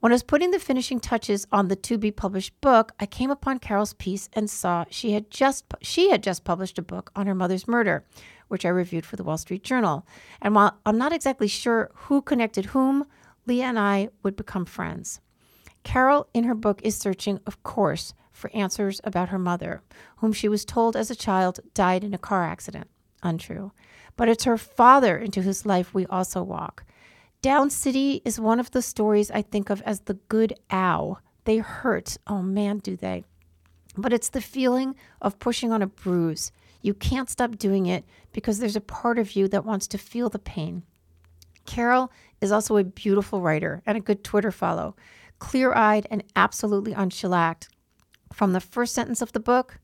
When 0.00 0.12
I 0.12 0.16
was 0.16 0.22
putting 0.22 0.50
the 0.50 0.58
finishing 0.58 1.00
touches 1.00 1.46
on 1.50 1.68
the 1.68 1.76
to 1.76 1.96
be 1.96 2.10
published 2.10 2.60
book, 2.60 2.92
I 3.00 3.06
came 3.06 3.30
upon 3.30 3.60
Carroll's 3.60 3.94
piece 3.94 4.28
and 4.34 4.50
saw 4.50 4.84
she 4.90 5.12
had 5.12 5.30
just 5.30 5.64
she 5.80 6.10
had 6.10 6.22
just 6.22 6.44
published 6.44 6.78
a 6.78 6.82
book 6.82 7.12
on 7.16 7.26
her 7.26 7.34
mother's 7.34 7.66
murder, 7.66 8.04
which 8.48 8.66
I 8.66 8.68
reviewed 8.68 9.06
for 9.06 9.16
the 9.16 9.24
Wall 9.24 9.38
Street 9.38 9.64
Journal. 9.64 10.06
And 10.42 10.54
while 10.54 10.78
I'm 10.84 10.98
not 10.98 11.14
exactly 11.14 11.48
sure 11.48 11.90
who 11.94 12.20
connected 12.20 12.66
whom, 12.66 13.06
Leah 13.46 13.64
and 13.64 13.78
I 13.78 14.10
would 14.22 14.36
become 14.36 14.66
friends. 14.66 15.22
Carol, 15.82 16.28
in 16.34 16.44
her 16.44 16.54
book, 16.54 16.82
is 16.84 16.94
searching, 16.94 17.40
of 17.46 17.62
course, 17.62 18.12
for 18.32 18.50
answers 18.54 19.00
about 19.02 19.30
her 19.30 19.38
mother, 19.38 19.80
whom 20.18 20.34
she 20.34 20.50
was 20.50 20.66
told 20.66 20.94
as 20.94 21.10
a 21.10 21.16
child 21.16 21.60
died 21.72 22.04
in 22.04 22.12
a 22.12 22.18
car 22.18 22.44
accident. 22.44 22.88
Untrue. 23.22 23.72
But 24.16 24.28
it's 24.28 24.44
her 24.44 24.58
father 24.58 25.18
into 25.18 25.42
whose 25.42 25.66
life 25.66 25.92
we 25.92 26.06
also 26.06 26.42
walk. 26.42 26.84
Down 27.42 27.68
City 27.68 28.22
is 28.24 28.40
one 28.40 28.60
of 28.60 28.70
the 28.70 28.80
stories 28.80 29.30
I 29.30 29.42
think 29.42 29.70
of 29.70 29.82
as 29.82 30.00
the 30.00 30.14
good 30.28 30.54
ow. 30.72 31.18
They 31.44 31.58
hurt. 31.58 32.16
Oh 32.26 32.42
man, 32.42 32.78
do 32.78 32.96
they. 32.96 33.24
But 33.96 34.12
it's 34.12 34.30
the 34.30 34.40
feeling 34.40 34.94
of 35.20 35.38
pushing 35.38 35.72
on 35.72 35.82
a 35.82 35.86
bruise. 35.86 36.52
You 36.80 36.94
can't 36.94 37.30
stop 37.30 37.58
doing 37.58 37.86
it 37.86 38.04
because 38.32 38.58
there's 38.58 38.76
a 38.76 38.80
part 38.80 39.18
of 39.18 39.36
you 39.36 39.48
that 39.48 39.64
wants 39.64 39.86
to 39.88 39.98
feel 39.98 40.28
the 40.28 40.38
pain. 40.38 40.82
Carroll 41.66 42.12
is 42.40 42.52
also 42.52 42.76
a 42.76 42.84
beautiful 42.84 43.40
writer 43.40 43.82
and 43.86 43.96
a 43.96 44.00
good 44.00 44.22
Twitter 44.22 44.50
follow, 44.50 44.94
clear 45.38 45.72
eyed 45.72 46.06
and 46.10 46.22
absolutely 46.36 46.92
unshellacked. 46.92 47.68
From 48.32 48.52
the 48.52 48.60
first 48.60 48.94
sentence 48.94 49.22
of 49.22 49.32
the 49.32 49.40
book, 49.40 49.78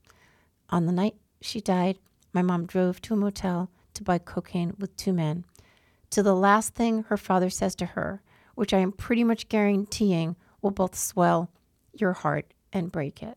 on 0.68 0.86
the 0.86 0.92
night 0.92 1.16
she 1.40 1.60
died, 1.60 1.98
my 2.32 2.42
mom 2.42 2.66
drove 2.66 3.00
to 3.02 3.14
a 3.14 3.16
motel 3.16 3.70
to 4.00 4.04
buy 4.04 4.18
cocaine 4.18 4.72
with 4.78 4.96
two 4.96 5.12
men, 5.12 5.44
to 6.08 6.22
the 6.22 6.34
last 6.34 6.74
thing 6.74 7.04
her 7.04 7.18
father 7.18 7.50
says 7.50 7.74
to 7.76 7.86
her, 7.86 8.22
which 8.54 8.72
I 8.72 8.78
am 8.78 8.92
pretty 8.92 9.24
much 9.24 9.48
guaranteeing 9.48 10.36
will 10.62 10.70
both 10.70 10.96
swell 10.96 11.50
your 11.92 12.14
heart 12.14 12.52
and 12.72 12.90
break 12.90 13.22
it. 13.22 13.36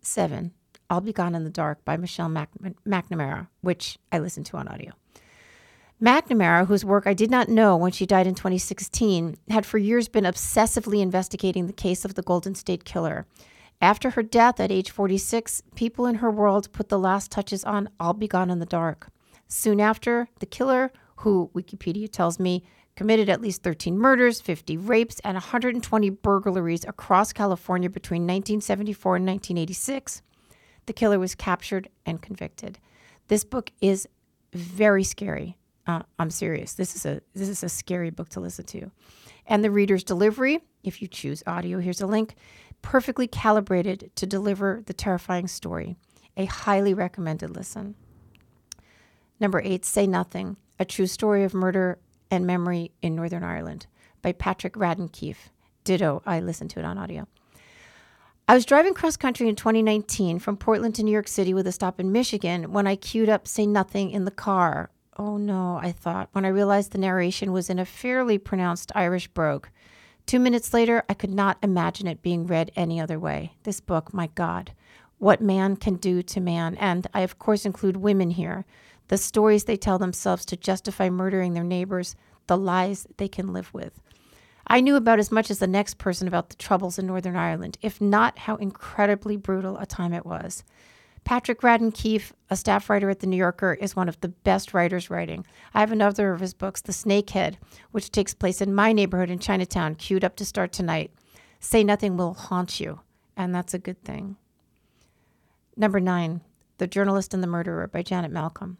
Seven, 0.00 0.52
I'll 0.88 1.02
Be 1.02 1.12
Gone 1.12 1.34
in 1.34 1.44
the 1.44 1.50
Dark 1.50 1.84
by 1.84 1.98
Michelle 1.98 2.30
Mac- 2.30 2.50
McNamara, 2.86 3.48
which 3.60 3.98
I 4.10 4.18
listened 4.18 4.46
to 4.46 4.56
on 4.56 4.68
audio. 4.68 4.92
McNamara, 6.02 6.66
whose 6.66 6.84
work 6.84 7.06
I 7.06 7.12
did 7.12 7.30
not 7.30 7.48
know 7.48 7.76
when 7.76 7.92
she 7.92 8.06
died 8.06 8.26
in 8.26 8.34
2016, 8.34 9.36
had 9.50 9.66
for 9.66 9.76
years 9.76 10.08
been 10.08 10.24
obsessively 10.24 11.00
investigating 11.00 11.66
the 11.66 11.72
case 11.74 12.06
of 12.06 12.14
the 12.14 12.22
Golden 12.22 12.54
State 12.54 12.84
Killer. 12.84 13.26
After 13.80 14.10
her 14.10 14.22
death 14.22 14.58
at 14.58 14.72
age 14.72 14.90
46, 14.90 15.62
people 15.76 16.06
in 16.06 16.16
her 16.16 16.30
world 16.30 16.72
put 16.72 16.88
the 16.88 16.98
last 16.98 17.30
touches 17.30 17.64
on 17.64 17.88
I'll 18.00 18.12
Be 18.12 18.26
Gone 18.26 18.50
in 18.50 18.58
the 18.58 18.66
Dark. 18.66 19.08
Soon 19.46 19.80
after, 19.80 20.28
the 20.40 20.46
killer, 20.46 20.92
who 21.16 21.50
Wikipedia 21.54 22.10
tells 22.10 22.38
me 22.38 22.64
committed 22.96 23.28
at 23.28 23.40
least 23.40 23.62
13 23.62 23.96
murders, 23.96 24.40
50 24.40 24.76
rapes, 24.76 25.20
and 25.20 25.36
120 25.36 26.10
burglaries 26.10 26.84
across 26.84 27.32
California 27.32 27.88
between 27.88 28.22
1974 28.22 29.16
and 29.16 29.26
1986. 29.26 30.22
The 30.86 30.92
killer 30.92 31.20
was 31.20 31.36
captured 31.36 31.88
and 32.04 32.20
convicted. 32.20 32.80
This 33.28 33.44
book 33.44 33.70
is 33.80 34.08
very 34.52 35.04
scary. 35.04 35.56
Uh, 35.86 36.02
I'm 36.18 36.30
serious. 36.30 36.74
This 36.74 36.96
is 36.96 37.06
a 37.06 37.20
this 37.34 37.48
is 37.48 37.62
a 37.62 37.68
scary 37.68 38.10
book 38.10 38.30
to 38.30 38.40
listen 38.40 38.64
to, 38.66 38.90
and 39.46 39.62
the 39.62 39.70
reader's 39.70 40.02
delivery, 40.02 40.58
if 40.82 41.00
you 41.00 41.08
choose 41.08 41.42
audio, 41.46 41.78
here's 41.78 42.00
a 42.00 42.06
link, 42.06 42.34
perfectly 42.82 43.26
calibrated 43.26 44.10
to 44.16 44.26
deliver 44.26 44.82
the 44.86 44.92
terrifying 44.92 45.48
story. 45.48 45.96
A 46.36 46.44
highly 46.44 46.94
recommended 46.94 47.50
listen. 47.50 47.94
Number 49.40 49.60
eight, 49.64 49.84
Say 49.84 50.06
Nothing, 50.06 50.56
a 50.78 50.84
true 50.84 51.06
story 51.06 51.44
of 51.44 51.54
murder 51.54 51.98
and 52.30 52.46
Memory 52.46 52.92
in 53.02 53.14
Northern 53.14 53.44
Ireland 53.44 53.86
by 54.22 54.32
Patrick 54.32 54.74
Radden 54.74 55.10
Keefe. 55.12 55.50
Ditto, 55.84 56.22
I 56.26 56.40
listened 56.40 56.70
to 56.70 56.80
it 56.80 56.84
on 56.84 56.98
audio. 56.98 57.26
I 58.50 58.54
was 58.54 58.64
driving 58.64 58.94
cross 58.94 59.16
country 59.16 59.48
in 59.48 59.56
2019 59.56 60.38
from 60.38 60.56
Portland 60.56 60.94
to 60.94 61.02
New 61.02 61.12
York 61.12 61.28
City 61.28 61.52
with 61.52 61.66
a 61.66 61.72
stop 61.72 62.00
in 62.00 62.12
Michigan 62.12 62.72
when 62.72 62.86
I 62.86 62.96
queued 62.96 63.28
up 63.28 63.46
Say 63.46 63.66
Nothing 63.66 64.10
in 64.10 64.24
the 64.24 64.30
car. 64.30 64.90
Oh 65.18 65.36
no, 65.36 65.78
I 65.82 65.92
thought, 65.92 66.28
when 66.32 66.44
I 66.44 66.48
realized 66.48 66.92
the 66.92 66.98
narration 66.98 67.52
was 67.52 67.68
in 67.68 67.78
a 67.78 67.84
fairly 67.84 68.38
pronounced 68.38 68.92
Irish 68.94 69.28
brogue. 69.28 69.66
Two 70.28 70.38
minutes 70.38 70.74
later, 70.74 71.04
I 71.08 71.14
could 71.14 71.32
not 71.32 71.56
imagine 71.62 72.06
it 72.06 72.20
being 72.20 72.46
read 72.46 72.70
any 72.76 73.00
other 73.00 73.18
way. 73.18 73.54
This 73.62 73.80
book, 73.80 74.12
my 74.12 74.26
God, 74.34 74.72
what 75.16 75.40
man 75.40 75.74
can 75.74 75.94
do 75.94 76.22
to 76.22 76.38
man. 76.38 76.74
And 76.74 77.06
I, 77.14 77.22
of 77.22 77.38
course, 77.38 77.64
include 77.64 77.96
women 77.96 78.32
here 78.32 78.66
the 79.08 79.16
stories 79.16 79.64
they 79.64 79.78
tell 79.78 79.98
themselves 79.98 80.44
to 80.44 80.56
justify 80.58 81.08
murdering 81.08 81.54
their 81.54 81.64
neighbors, 81.64 82.14
the 82.46 82.58
lies 82.58 83.06
they 83.16 83.26
can 83.26 83.54
live 83.54 83.72
with. 83.72 84.02
I 84.66 84.82
knew 84.82 84.96
about 84.96 85.18
as 85.18 85.32
much 85.32 85.50
as 85.50 85.60
the 85.60 85.66
next 85.66 85.96
person 85.96 86.28
about 86.28 86.50
the 86.50 86.56
troubles 86.56 86.98
in 86.98 87.06
Northern 87.06 87.34
Ireland, 87.34 87.78
if 87.80 87.98
not 87.98 88.40
how 88.40 88.56
incredibly 88.56 89.38
brutal 89.38 89.78
a 89.78 89.86
time 89.86 90.12
it 90.12 90.26
was. 90.26 90.62
Patrick 91.28 91.60
Radden 91.60 91.92
Keefe, 91.92 92.32
a 92.48 92.56
staff 92.56 92.88
writer 92.88 93.10
at 93.10 93.20
The 93.20 93.26
New 93.26 93.36
Yorker, 93.36 93.74
is 93.74 93.94
one 93.94 94.08
of 94.08 94.18
the 94.22 94.28
best 94.30 94.72
writers 94.72 95.10
writing. 95.10 95.44
I 95.74 95.80
have 95.80 95.92
another 95.92 96.32
of 96.32 96.40
his 96.40 96.54
books, 96.54 96.80
The 96.80 96.92
Snakehead, 96.92 97.56
which 97.90 98.10
takes 98.10 98.32
place 98.32 98.62
in 98.62 98.74
my 98.74 98.94
neighborhood 98.94 99.28
in 99.28 99.38
Chinatown, 99.38 99.94
queued 99.96 100.24
up 100.24 100.36
to 100.36 100.46
start 100.46 100.72
tonight. 100.72 101.10
Say 101.60 101.84
Nothing 101.84 102.16
will 102.16 102.32
haunt 102.32 102.80
you, 102.80 103.00
and 103.36 103.54
that's 103.54 103.74
a 103.74 103.78
good 103.78 104.02
thing. 104.04 104.38
Number 105.76 106.00
nine, 106.00 106.40
The 106.78 106.86
Journalist 106.86 107.34
and 107.34 107.42
the 107.42 107.46
Murderer 107.46 107.88
by 107.88 108.00
Janet 108.00 108.30
Malcolm. 108.30 108.78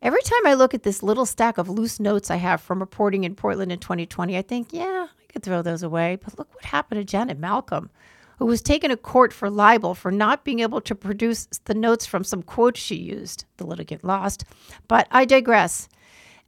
Every 0.00 0.22
time 0.22 0.46
I 0.46 0.54
look 0.54 0.72
at 0.72 0.84
this 0.84 1.02
little 1.02 1.26
stack 1.26 1.58
of 1.58 1.68
loose 1.68 1.98
notes 1.98 2.30
I 2.30 2.36
have 2.36 2.60
from 2.60 2.78
reporting 2.78 3.24
in 3.24 3.34
Portland 3.34 3.72
in 3.72 3.80
2020, 3.80 4.38
I 4.38 4.42
think, 4.42 4.68
yeah, 4.70 5.08
I 5.10 5.32
could 5.32 5.42
throw 5.42 5.62
those 5.62 5.82
away. 5.82 6.16
But 6.22 6.38
look 6.38 6.54
what 6.54 6.66
happened 6.66 7.00
to 7.00 7.04
Janet 7.04 7.40
Malcolm, 7.40 7.90
who 8.38 8.46
was 8.46 8.62
taken 8.62 8.90
to 8.90 8.96
court 8.96 9.32
for 9.32 9.50
libel 9.50 9.94
for 9.94 10.10
not 10.10 10.44
being 10.44 10.60
able 10.60 10.80
to 10.80 10.94
produce 10.94 11.46
the 11.64 11.74
notes 11.74 12.06
from 12.06 12.24
some 12.24 12.42
quotes 12.42 12.80
she 12.80 12.96
used. 12.96 13.44
The 13.56 13.66
litigant 13.66 14.04
lost. 14.04 14.44
But 14.88 15.06
I 15.10 15.24
digress. 15.24 15.88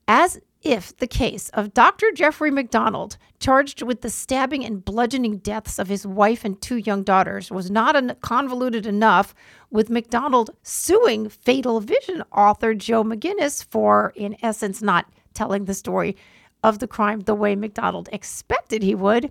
As 0.09 0.41
if 0.63 0.97
the 0.97 1.07
case 1.07 1.49
of 1.51 1.75
Dr. 1.75 2.11
Jeffrey 2.13 2.51
MacDonald, 2.51 3.19
charged 3.39 3.83
with 3.83 4.01
the 4.01 4.11
stabbing 4.11 4.65
and 4.65 4.85
bludgeoning 4.85 5.39
deaths 5.39 5.79
of 5.79 5.89
his 5.89 6.07
wife 6.07 6.45
and 6.45 6.61
two 6.61 6.77
young 6.77 7.05
daughters, 7.05 7.51
was 7.51 7.71
not 7.71 8.21
convoluted 8.21 8.85
enough, 8.85 9.35
with 9.71 9.91
MacDonald 9.91 10.51
suing 10.63 11.29
Fatal 11.29 11.81
Vision 11.81 12.23
author 12.33 12.75
Joe 12.75 13.05
McGinniss 13.05 13.65
for, 13.65 14.13
in 14.17 14.37
essence, 14.43 14.83
not 14.83 15.07
telling 15.35 15.67
the 15.67 15.75
story 15.75 16.17
of 16.65 16.81
the 16.81 16.89
crime 16.89 17.21
the 17.21 17.35
way 17.35 17.55
MacDonald 17.55 18.09
expected 18.11 18.83
he 18.83 18.95
would. 18.95 19.31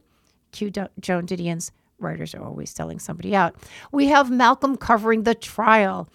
Cue 0.52 0.70
Joan 0.72 1.26
Didion's 1.26 1.72
writers 2.00 2.36
are 2.36 2.44
always 2.44 2.70
selling 2.70 3.00
somebody 3.00 3.36
out. 3.36 3.56
We 3.92 4.08
have 4.08 4.30
Malcolm 4.30 4.78
covering 4.78 5.24
the 5.24 5.36
trial. 5.36 6.10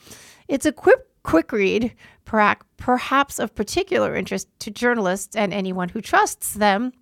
It's 0.49 0.67
a 0.67 0.73
quick 0.73 1.01
quick 1.23 1.53
read, 1.53 1.95
perhaps 2.25 3.39
of 3.39 3.55
particular 3.55 4.15
interest 4.15 4.49
to 4.61 4.71
journalists 4.71 5.37
and 5.37 5.53
anyone 5.53 5.89
who 5.91 6.01
trusts 6.01 6.55
them. 6.55 6.93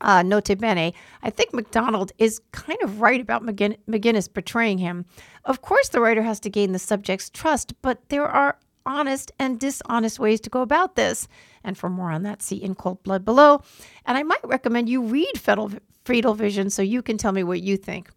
Uh, 0.00 0.22
note 0.22 0.56
bene, 0.58 0.92
I 1.22 1.30
think 1.30 1.52
MacDonald 1.52 2.12
is 2.18 2.40
kind 2.52 2.78
of 2.82 3.00
right 3.00 3.20
about 3.20 3.42
McGin- 3.42 3.78
McGinniss 3.88 4.32
betraying 4.32 4.78
him. 4.78 5.06
Of 5.44 5.60
course, 5.60 5.88
the 5.88 6.00
writer 6.00 6.22
has 6.22 6.38
to 6.40 6.50
gain 6.50 6.72
the 6.72 6.78
subject's 6.78 7.30
trust, 7.30 7.72
but 7.82 8.08
there 8.08 8.28
are 8.28 8.58
honest 8.86 9.32
and 9.38 9.58
dishonest 9.58 10.18
ways 10.20 10.40
to 10.42 10.50
go 10.50 10.62
about 10.62 10.94
this. 10.94 11.26
And 11.64 11.76
for 11.76 11.90
more 11.90 12.10
on 12.10 12.22
that, 12.22 12.42
see 12.42 12.62
In 12.62 12.76
Cold 12.76 13.02
Blood 13.02 13.24
below. 13.24 13.62
And 14.06 14.16
I 14.16 14.22
might 14.22 14.44
recommend 14.44 14.88
you 14.88 15.02
read 15.02 15.36
Fatal, 15.36 15.72
Fatal 16.08 16.32
Vision 16.32 16.70
so 16.70 16.80
you 16.80 17.02
can 17.02 17.18
tell 17.18 17.32
me 17.32 17.44
what 17.44 17.60
you 17.60 17.76
think. 17.76 18.08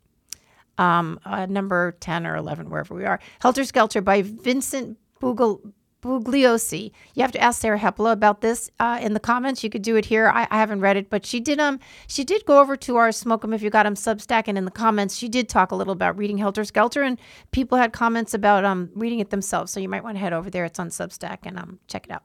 Um, 0.77 1.19
uh, 1.25 1.45
number 1.45 1.98
10 2.00 2.25
or 2.25 2.38
11, 2.38 2.69
wherever 2.69 2.95
we 2.95 3.03
are. 3.03 3.19
Helter 3.41 3.65
Skelter 3.65 4.00
by 4.00 4.21
Vincent 4.21 4.98
Bugliosi. 5.21 6.91
You 7.13 7.21
have 7.21 7.33
to 7.33 7.41
ask 7.41 7.60
Sarah 7.60 7.77
Hepola 7.77 8.13
about 8.13 8.39
this 8.39 8.71
uh, 8.79 8.98
in 9.01 9.13
the 9.13 9.19
comments. 9.19 9.62
You 9.62 9.69
could 9.69 9.81
do 9.81 9.98
it 9.98 10.05
here. 10.05 10.29
I, 10.29 10.48
I, 10.50 10.57
haven't 10.57 10.79
read 10.79 10.95
it, 10.95 11.10
but 11.10 11.25
she 11.25 11.41
did 11.41 11.60
um 11.60 11.79
she 12.07 12.24
did 12.24 12.45
go 12.45 12.62
over 12.62 12.77
to 12.77 12.95
our 12.95 13.12
Smoke 13.12 13.43
'em 13.43 13.53
if 13.53 13.62
you 13.62 13.69
got 13.69 13.86
'em 13.86 13.95
Substack, 13.95 14.45
and 14.48 14.57
in 14.57 14.63
the 14.63 14.71
comments 14.71 15.17
she 15.17 15.27
did 15.27 15.50
talk 15.50 15.71
a 15.71 15.75
little 15.75 15.93
about 15.93 16.17
reading 16.17 16.38
Helter 16.38 16.63
Skelter, 16.63 17.03
and 17.03 17.19
people 17.51 17.77
had 17.77 17.91
comments 17.91 18.33
about 18.33 18.63
um 18.63 18.89
reading 18.95 19.19
it 19.19 19.29
themselves. 19.31 19.71
So 19.71 19.81
you 19.81 19.89
might 19.89 20.03
want 20.03 20.15
to 20.15 20.19
head 20.19 20.33
over 20.33 20.50
there. 20.50 20.63
It's 20.65 20.79
on 20.79 20.89
Substack 20.89 21.39
and 21.43 21.60
um 21.60 21.79
check 21.88 22.05
it 22.05 22.12
out. 22.12 22.24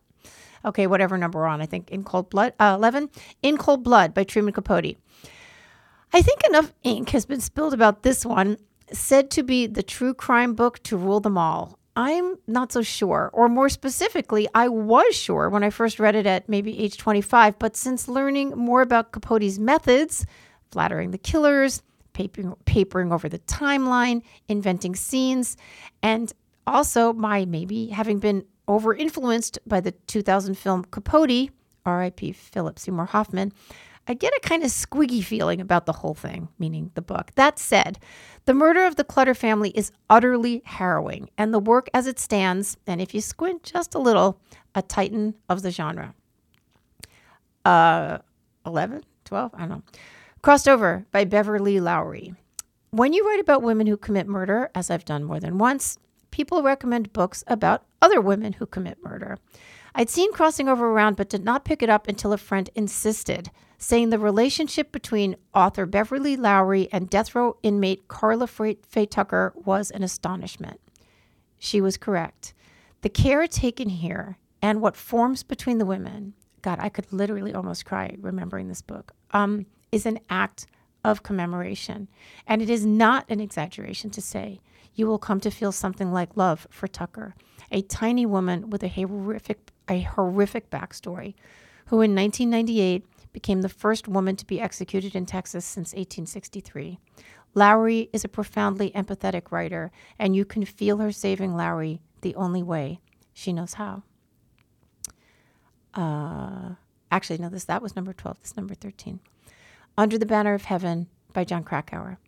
Okay, 0.65 0.87
whatever 0.87 1.19
number 1.19 1.41
we're 1.41 1.47
on. 1.47 1.61
I 1.61 1.67
think 1.67 1.91
in 1.91 2.05
Cold 2.05 2.31
Blood, 2.31 2.55
uh, 2.61 2.77
eleven. 2.79 3.11
In 3.43 3.59
Cold 3.59 3.83
Blood 3.83 4.15
by 4.15 4.25
Truman 4.25 4.55
Capote. 4.55 4.97
I 6.13 6.23
think 6.23 6.45
enough 6.45 6.73
ink 6.83 7.11
has 7.11 7.27
been 7.27 7.41
spilled 7.41 7.75
about 7.75 8.03
this 8.03 8.25
one, 8.25 8.59
said 8.93 9.31
to 9.33 9.43
be 9.43 9.67
the 9.67 9.83
true 9.83 10.15
crime 10.15 10.55
book 10.55 10.83
to 10.85 10.97
rule 10.97 11.21
them 11.21 11.37
all. 11.37 11.79
I'm 11.97 12.37
not 12.47 12.73
so 12.73 12.83
sure. 12.83 13.31
Or 13.33 13.49
more 13.49 13.69
specifically, 13.69 14.47
I 14.55 14.69
was 14.69 15.17
sure 15.17 15.49
when 15.49 15.65
I 15.65 15.71
first 15.71 15.99
read 15.99 16.15
it 16.15 16.27
at 16.27 16.49
maybe 16.49 16.79
age 16.79 16.99
25, 16.99 17.59
but 17.59 17.77
since 17.77 18.07
learning 18.07 18.51
more 18.51 18.83
about 18.83 19.13
Capote's 19.13 19.59
methods, 19.59 20.27
flattering 20.71 21.11
the 21.11 21.19
killers, 21.19 21.83
papering, 22.13 22.55
papering 22.67 23.13
over 23.13 23.29
the 23.29 23.39
timeline, 23.41 24.23
inventing 24.49 24.95
scenes, 24.95 25.57
and 26.03 26.33
also 26.67 27.13
my 27.15 27.47
maybe 27.47 27.89
having 27.89 28.19
been 28.19 28.45
over 28.69 28.95
influenced 28.95 29.59
by 29.67 29.81
the 29.81 29.93
2000 29.93 30.57
film 30.57 30.85
Capote, 30.85 31.51
R.I.P. 31.85 32.33
Philip 32.33 32.79
Seymour 32.79 33.07
Hoffman, 33.07 33.53
I 34.09 34.15
get 34.15 34.33
a 34.37 34.41
kind 34.41 34.63
of 34.63 34.71
squiggy 34.71 35.23
feeling 35.23 35.61
about 35.61 35.87
the 35.87 35.93
whole 35.93 36.15
thing, 36.15 36.49
meaning 36.59 36.91
the 36.95 37.03
book. 37.03 37.33
That 37.35 37.59
said, 37.59 37.99
The 38.45 38.55
Murder 38.55 38.87
of 38.87 38.97
the 38.97 39.05
Clutter 39.05 39.35
Family 39.35 39.71
is 39.71 39.91
utterly 40.09 40.63
harrowing, 40.65 41.29
and 41.37 41.53
the 41.53 41.59
work 41.59 41.89
as 41.93 42.07
it 42.07 42.19
stands, 42.19 42.77
and 42.87 43.01
if 43.01 43.15
you 43.15 43.21
squint 43.21 43.65
just 43.65 43.95
a 43.95 43.99
little, 43.99 44.41
a 44.75 44.83
titan 44.83 45.35
of 45.49 45.63
the 45.63 45.71
genre. 45.71 46.15
Uh, 47.65 48.19
11, 48.65 49.03
12, 49.25 49.51
I 49.55 49.59
don't 49.61 49.69
know. 49.69 49.83
Crossed 50.43 50.69
over 50.69 51.07
by 51.11 51.25
Beverly 51.25 51.81
Lowry. 51.81 52.35
When 52.91 53.13
you 53.13 53.27
write 53.27 53.41
about 53.41 53.63
women 53.63 53.89
who 53.89 53.97
commit 53.97 54.29
murder, 54.29 54.71
as 54.75 54.91
I've 54.91 55.05
done 55.05 55.25
more 55.25 55.41
than 55.41 55.59
once, 55.59 55.99
people 56.31 56.63
recommend 56.63 57.13
books 57.13 57.43
about 57.49 57.85
other 58.01 58.21
women 58.21 58.53
who 58.53 58.67
commit 58.67 59.03
murder. 59.03 59.39
I'd 59.95 60.11
seen 60.11 60.33
Crossing 60.33 60.69
Over 60.69 60.87
around, 60.91 61.17
but 61.17 61.29
did 61.29 61.45
not 61.45 61.65
pick 61.65 61.83
it 61.83 61.89
up 61.89 62.07
until 62.07 62.33
a 62.33 62.39
friend 62.39 62.71
insisted, 62.75 63.51
saying 63.79 64.11
the 64.11 64.19
relationship 64.19 64.93
between 64.93 65.37
author 65.55 65.87
Beverly 65.87 66.37
Lowry 66.37 66.89
and 66.93 67.11
death 67.11 67.35
row 67.35 67.57
inmate 67.63 68.09
Karla 68.09 68.47
Faye 68.47 69.07
Tucker 69.07 69.53
was 69.57 69.91
an 69.91 70.03
astonishment. 70.03 70.81
She 71.59 71.81
was 71.81 71.97
correct. 71.97 72.55
The 73.03 73.09
care 73.09 73.47
taken 73.47 73.89
here 73.89 74.39
and 74.63 74.81
what 74.81 74.97
forms 74.97 75.43
between 75.43 75.79
the 75.79 75.87
women, 75.87 76.35
God, 76.63 76.79
I 76.81 76.89
could 76.89 77.13
literally 77.13 77.53
almost 77.53 77.85
cry 77.85 78.17
remembering 78.21 78.69
this 78.69 78.83
book, 78.83 79.13
um, 79.33 79.67
is 79.93 80.07
an 80.07 80.19
act 80.29 80.67
of 81.05 81.23
commemoration. 81.23 82.09
And 82.47 82.61
it 82.61 82.69
is 82.69 82.85
not 82.85 83.25
an 83.29 83.41
exaggeration 83.41 84.11
to 84.11 84.21
say 84.21 84.61
you 84.95 85.07
will 85.07 85.19
come 85.19 85.41
to 85.41 85.51
feel 85.51 85.73
something 85.73 86.11
like 86.11 86.37
love 86.37 86.67
for 86.71 86.89
Tucker, 86.89 87.35
a 87.71 87.83
tiny 87.83 88.27
woman 88.27 88.71
with 88.71 88.83
a 88.83 88.89
horrific 88.89 89.71
a 89.89 90.01
horrific 90.01 90.69
backstory, 90.69 91.35
who 91.87 92.01
in 92.01 92.13
1998 92.15 93.05
became 93.37 93.61
the 93.61 93.69
first 93.69 94.09
woman 94.09 94.35
to 94.35 94.47
be 94.47 94.59
executed 94.59 95.15
in 95.15 95.27
Texas 95.27 95.67
since 95.67 95.93
1863. 95.93 96.99
Lowry 97.55 98.09
is 98.11 98.25
a 98.25 98.31
profoundly 98.31 98.91
empathetic 98.93 99.53
writer, 99.53 99.93
and 100.19 100.35
you 100.35 100.47
can 100.47 100.65
feel 100.65 100.97
her 100.97 101.13
saving 101.13 101.55
Lowry 101.55 102.01
the 102.23 102.35
only 102.35 102.63
way 102.63 102.99
she 103.35 103.53
knows 103.53 103.75
how. 103.75 104.05
Uh, 105.93 106.77
actually, 107.13 107.37
no, 107.37 107.51
this 107.51 107.67
that 107.67 107.83
was 107.83 107.95
number 107.95 108.15
12. 108.15 108.41
This 108.41 108.57
number 108.57 108.75
13. 108.75 109.21
Under 109.99 110.17
the 110.17 110.25
Banner 110.25 110.55
of 110.55 110.65
Heaven 110.65 111.07
by 111.35 111.45
Jon 111.45 111.63
Krakauer. 111.63 112.19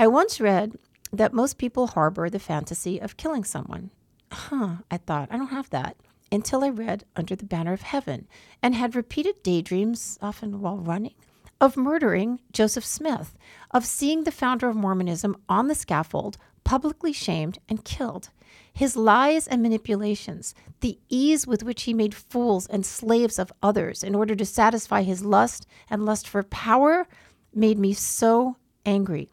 I 0.00 0.08
once 0.08 0.40
read 0.40 0.76
that 1.12 1.32
most 1.32 1.58
people 1.58 1.86
harbor 1.86 2.28
the 2.28 2.40
fantasy 2.40 3.00
of 3.00 3.16
killing 3.16 3.44
someone. 3.44 3.90
Huh, 4.32 4.78
I 4.90 4.96
thought, 4.96 5.28
I 5.30 5.36
don't 5.36 5.46
have 5.46 5.70
that 5.70 5.96
until 6.30 6.64
I 6.64 6.68
read 6.68 7.04
Under 7.16 7.34
the 7.34 7.46
Banner 7.46 7.72
of 7.72 7.82
Heaven 7.82 8.26
and 8.62 8.74
had 8.74 8.96
repeated 8.96 9.42
daydreams, 9.42 10.18
often 10.20 10.60
while 10.60 10.78
running, 10.78 11.14
of 11.60 11.76
murdering 11.76 12.40
Joseph 12.52 12.84
Smith, 12.84 13.36
of 13.70 13.84
seeing 13.84 14.24
the 14.24 14.30
founder 14.30 14.68
of 14.68 14.76
Mormonism 14.76 15.36
on 15.48 15.68
the 15.68 15.74
scaffold, 15.74 16.38
publicly 16.64 17.12
shamed 17.12 17.58
and 17.68 17.84
killed. 17.84 18.30
His 18.72 18.96
lies 18.96 19.48
and 19.48 19.62
manipulations, 19.62 20.54
the 20.80 20.98
ease 21.08 21.46
with 21.46 21.62
which 21.62 21.82
he 21.82 21.94
made 21.94 22.14
fools 22.14 22.66
and 22.66 22.86
slaves 22.86 23.38
of 23.38 23.52
others 23.62 24.04
in 24.04 24.14
order 24.14 24.36
to 24.36 24.44
satisfy 24.44 25.02
his 25.02 25.24
lust 25.24 25.66
and 25.90 26.04
lust 26.04 26.28
for 26.28 26.42
power, 26.42 27.08
made 27.54 27.78
me 27.78 27.92
so 27.92 28.56
angry. 28.86 29.30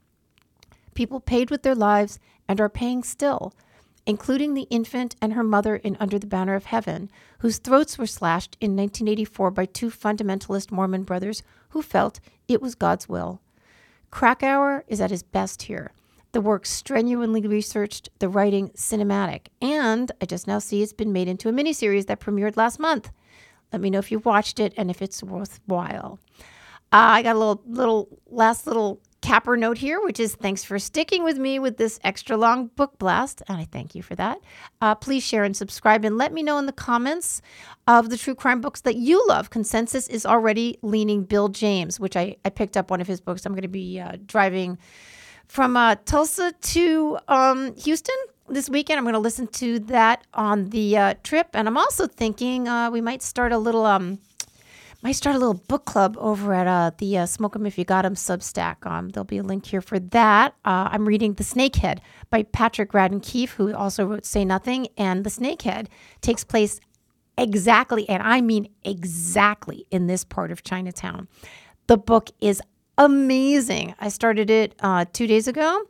People 0.93 1.19
paid 1.19 1.51
with 1.51 1.63
their 1.63 1.75
lives 1.75 2.19
and 2.47 2.59
are 2.59 2.69
paying 2.69 3.03
still 3.03 3.53
including 4.05 4.53
the 4.53 4.67
infant 4.69 5.15
and 5.21 5.33
her 5.33 5.43
mother 5.43 5.75
in 5.75 5.97
Under 6.00 6.19
the 6.19 6.27
Banner 6.27 6.55
of 6.55 6.65
Heaven, 6.65 7.09
whose 7.39 7.57
throats 7.57 7.97
were 7.97 8.05
slashed 8.05 8.57
in 8.62 8.75
1984 8.75 9.51
by 9.51 9.65
two 9.65 9.89
fundamentalist 9.89 10.71
Mormon 10.71 11.03
brothers 11.03 11.41
who 11.69 11.81
felt 11.81 12.19
it 12.47 12.62
was 12.62 12.75
God's 12.75 13.09
will. 13.09 13.41
Krakauer 14.12 14.83
is 14.88 15.01
at 15.01 15.12
his 15.12 15.24
best 15.24 15.63
here. 15.63 15.91
The 16.31 16.41
work 16.41 16.65
strenuously 16.65 17.47
researched, 17.47 18.09
the 18.19 18.29
writing 18.29 18.69
cinematic, 18.71 19.47
and 19.62 20.12
I 20.21 20.25
just 20.25 20.47
now 20.47 20.59
see 20.59 20.81
it's 20.81 20.93
been 20.93 21.13
made 21.13 21.27
into 21.27 21.50
a 21.50 21.51
miniseries 21.51 22.07
that 22.07 22.19
premiered 22.19 22.57
last 22.57 22.79
month. 22.79 23.12
Let 23.71 23.81
me 23.81 23.89
know 23.89 24.00
if 24.00 24.12
you've 24.12 24.25
watched 24.25 24.59
it 24.59 24.74
and 24.77 24.89
if 24.89 25.01
it's 25.01 25.24
worthwhile. 25.24 26.19
Uh, 26.93 27.19
I 27.19 27.24
got 27.24 27.35
a 27.35 27.39
little, 27.39 27.61
little 27.65 28.20
last 28.27 28.68
little 28.68 29.01
capper 29.25 29.57
note 29.57 29.79
here, 29.79 30.00
which 30.01 30.20
is 30.20 30.35
thanks 30.35 30.64
for 30.64 30.77
sticking 30.77 31.24
with 31.24 31.40
me 31.40 31.57
with 31.57 31.77
this 31.77 32.00
extra 32.03 32.38
long 32.38 32.68
book 32.68 33.00
blast. 33.00 33.42
And 33.48 33.57
I 33.57 33.66
thank 33.66 33.96
you 33.96 34.03
for 34.03 34.14
that. 34.16 34.38
Uh, 34.81 34.94
please 34.94 35.24
share 35.24 35.44
and 35.44 35.57
subscribe 35.57 36.05
and 36.05 36.16
let 36.16 36.31
me 36.31 36.44
know 36.44 36.59
in 36.59 36.68
the 36.68 36.72
comments 36.72 37.42
of 37.88 38.11
the 38.11 38.18
true 38.18 38.35
crime 38.35 38.61
books 38.61 38.81
that 38.81 38.98
you 38.98 39.25
love. 39.27 39.50
Consensus 39.50 40.07
is 40.09 40.27
already 40.27 40.77
leaning 40.83 41.24
Bill 41.24 41.50
James, 41.50 42.00
which 42.00 42.16
I, 42.16 42.35
I 42.46 42.51
picked 42.51 42.77
up 42.77 42.92
one 42.92 43.01
of 43.01 43.07
his 43.07 43.20
books. 43.20 43.48
I'm 43.48 43.53
going 43.53 43.64
to 43.64 43.68
be 43.68 44.00
uh, 44.00 44.18
driving 44.27 44.77
from 45.48 45.75
uh, 45.75 45.96
Tulsa 46.05 46.51
to 46.51 47.18
um, 47.27 47.75
Houston 47.77 48.16
this 48.48 48.70
weekend. 48.70 49.00
I'm 49.00 49.05
going 49.05 49.14
to 49.14 49.20
listen 49.20 49.48
to 49.48 49.79
that 49.79 50.27
on 50.35 50.70
the 50.70 50.98
uh, 50.98 51.14
trip. 51.24 51.48
And 51.55 51.68
I'm 51.68 51.77
also 51.77 52.05
thinking 52.05 52.68
uh, 52.68 52.92
we 52.92 53.01
might 53.01 53.24
start 53.24 53.51
a 53.51 53.57
little. 53.57 53.88
Um, 53.88 54.20
might 55.05 55.11
start 55.11 55.35
a 55.35 55.39
little 55.39 55.53
book 55.53 55.85
club 55.85 56.18
over 56.20 56.51
at 56.51 56.65
uh, 56.65 56.89
the 56.98 57.15
uh, 57.15 57.25
Smoke 57.27 57.55
'em 57.55 57.68
If 57.68 57.77
You 57.77 57.85
Got 57.85 58.05
'em 58.05 58.15
Substack. 58.15 58.87
Um, 58.87 59.09
there'll 59.09 59.24
be 59.24 59.37
a 59.37 59.44
link 59.44 59.68
here 59.68 59.79
for 59.79 60.00
that. 60.00 60.55
Uh, 60.65 60.89
I'm 60.91 61.07
reading 61.07 61.35
The 61.35 61.44
Snakehead 61.44 62.00
by 62.31 62.41
Patrick 62.41 62.91
Radden 62.91 63.22
Keefe, 63.22 63.51
who 63.51 63.72
also 63.75 64.03
wrote 64.03 64.25
Say 64.25 64.44
Nothing. 64.44 64.87
And 64.98 65.24
The 65.24 65.29
Snakehead 65.29 65.89
takes 66.22 66.44
place 66.44 66.79
exactly, 67.37 68.09
and 68.09 68.24
I 68.24 68.41
mean 68.41 68.68
exactly, 68.83 69.85
in 69.91 70.07
this 70.07 70.24
part 70.24 70.51
of 70.51 70.63
Chinatown. 70.63 71.27
The 71.85 71.98
book 71.98 72.31
is 72.41 72.59
amazing. 72.98 73.94
I 74.00 74.09
started 74.09 74.50
it 74.50 74.74
uh, 74.79 75.05
two 75.13 75.27
days 75.27 75.48
ago, 75.48 75.83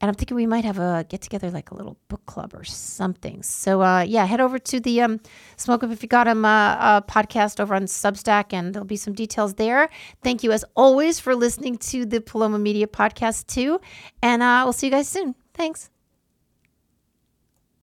and 0.00 0.08
I'm 0.08 0.14
thinking 0.14 0.34
we 0.36 0.46
might 0.46 0.64
have 0.64 0.78
a 0.78 1.04
get 1.08 1.20
together, 1.20 1.50
like 1.50 1.70
a 1.70 1.74
little 1.74 1.96
book 2.08 2.24
club 2.26 2.54
or 2.54 2.64
something. 2.64 3.42
So 3.42 3.82
uh, 3.82 4.00
yeah, 4.00 4.24
head 4.24 4.40
over 4.40 4.58
to 4.58 4.80
the 4.80 5.02
um, 5.02 5.20
Smoke 5.56 5.82
'em 5.82 5.92
If 5.92 6.02
You 6.02 6.08
Got 6.08 6.26
'em 6.28 6.44
uh, 6.44 6.48
uh, 6.48 7.00
podcast 7.02 7.60
over 7.60 7.74
on 7.74 7.82
Substack, 7.82 8.52
and 8.52 8.74
there'll 8.74 8.86
be 8.86 8.96
some 8.96 9.14
details 9.14 9.54
there. 9.54 9.88
Thank 10.22 10.42
you 10.42 10.52
as 10.52 10.64
always 10.74 11.20
for 11.20 11.34
listening 11.34 11.76
to 11.78 12.06
the 12.06 12.20
Paloma 12.20 12.58
Media 12.58 12.86
podcast 12.86 13.46
too, 13.46 13.80
and 14.22 14.42
uh, 14.42 14.62
we'll 14.64 14.72
see 14.72 14.86
you 14.86 14.92
guys 14.92 15.08
soon. 15.08 15.34
Thanks. 15.54 15.90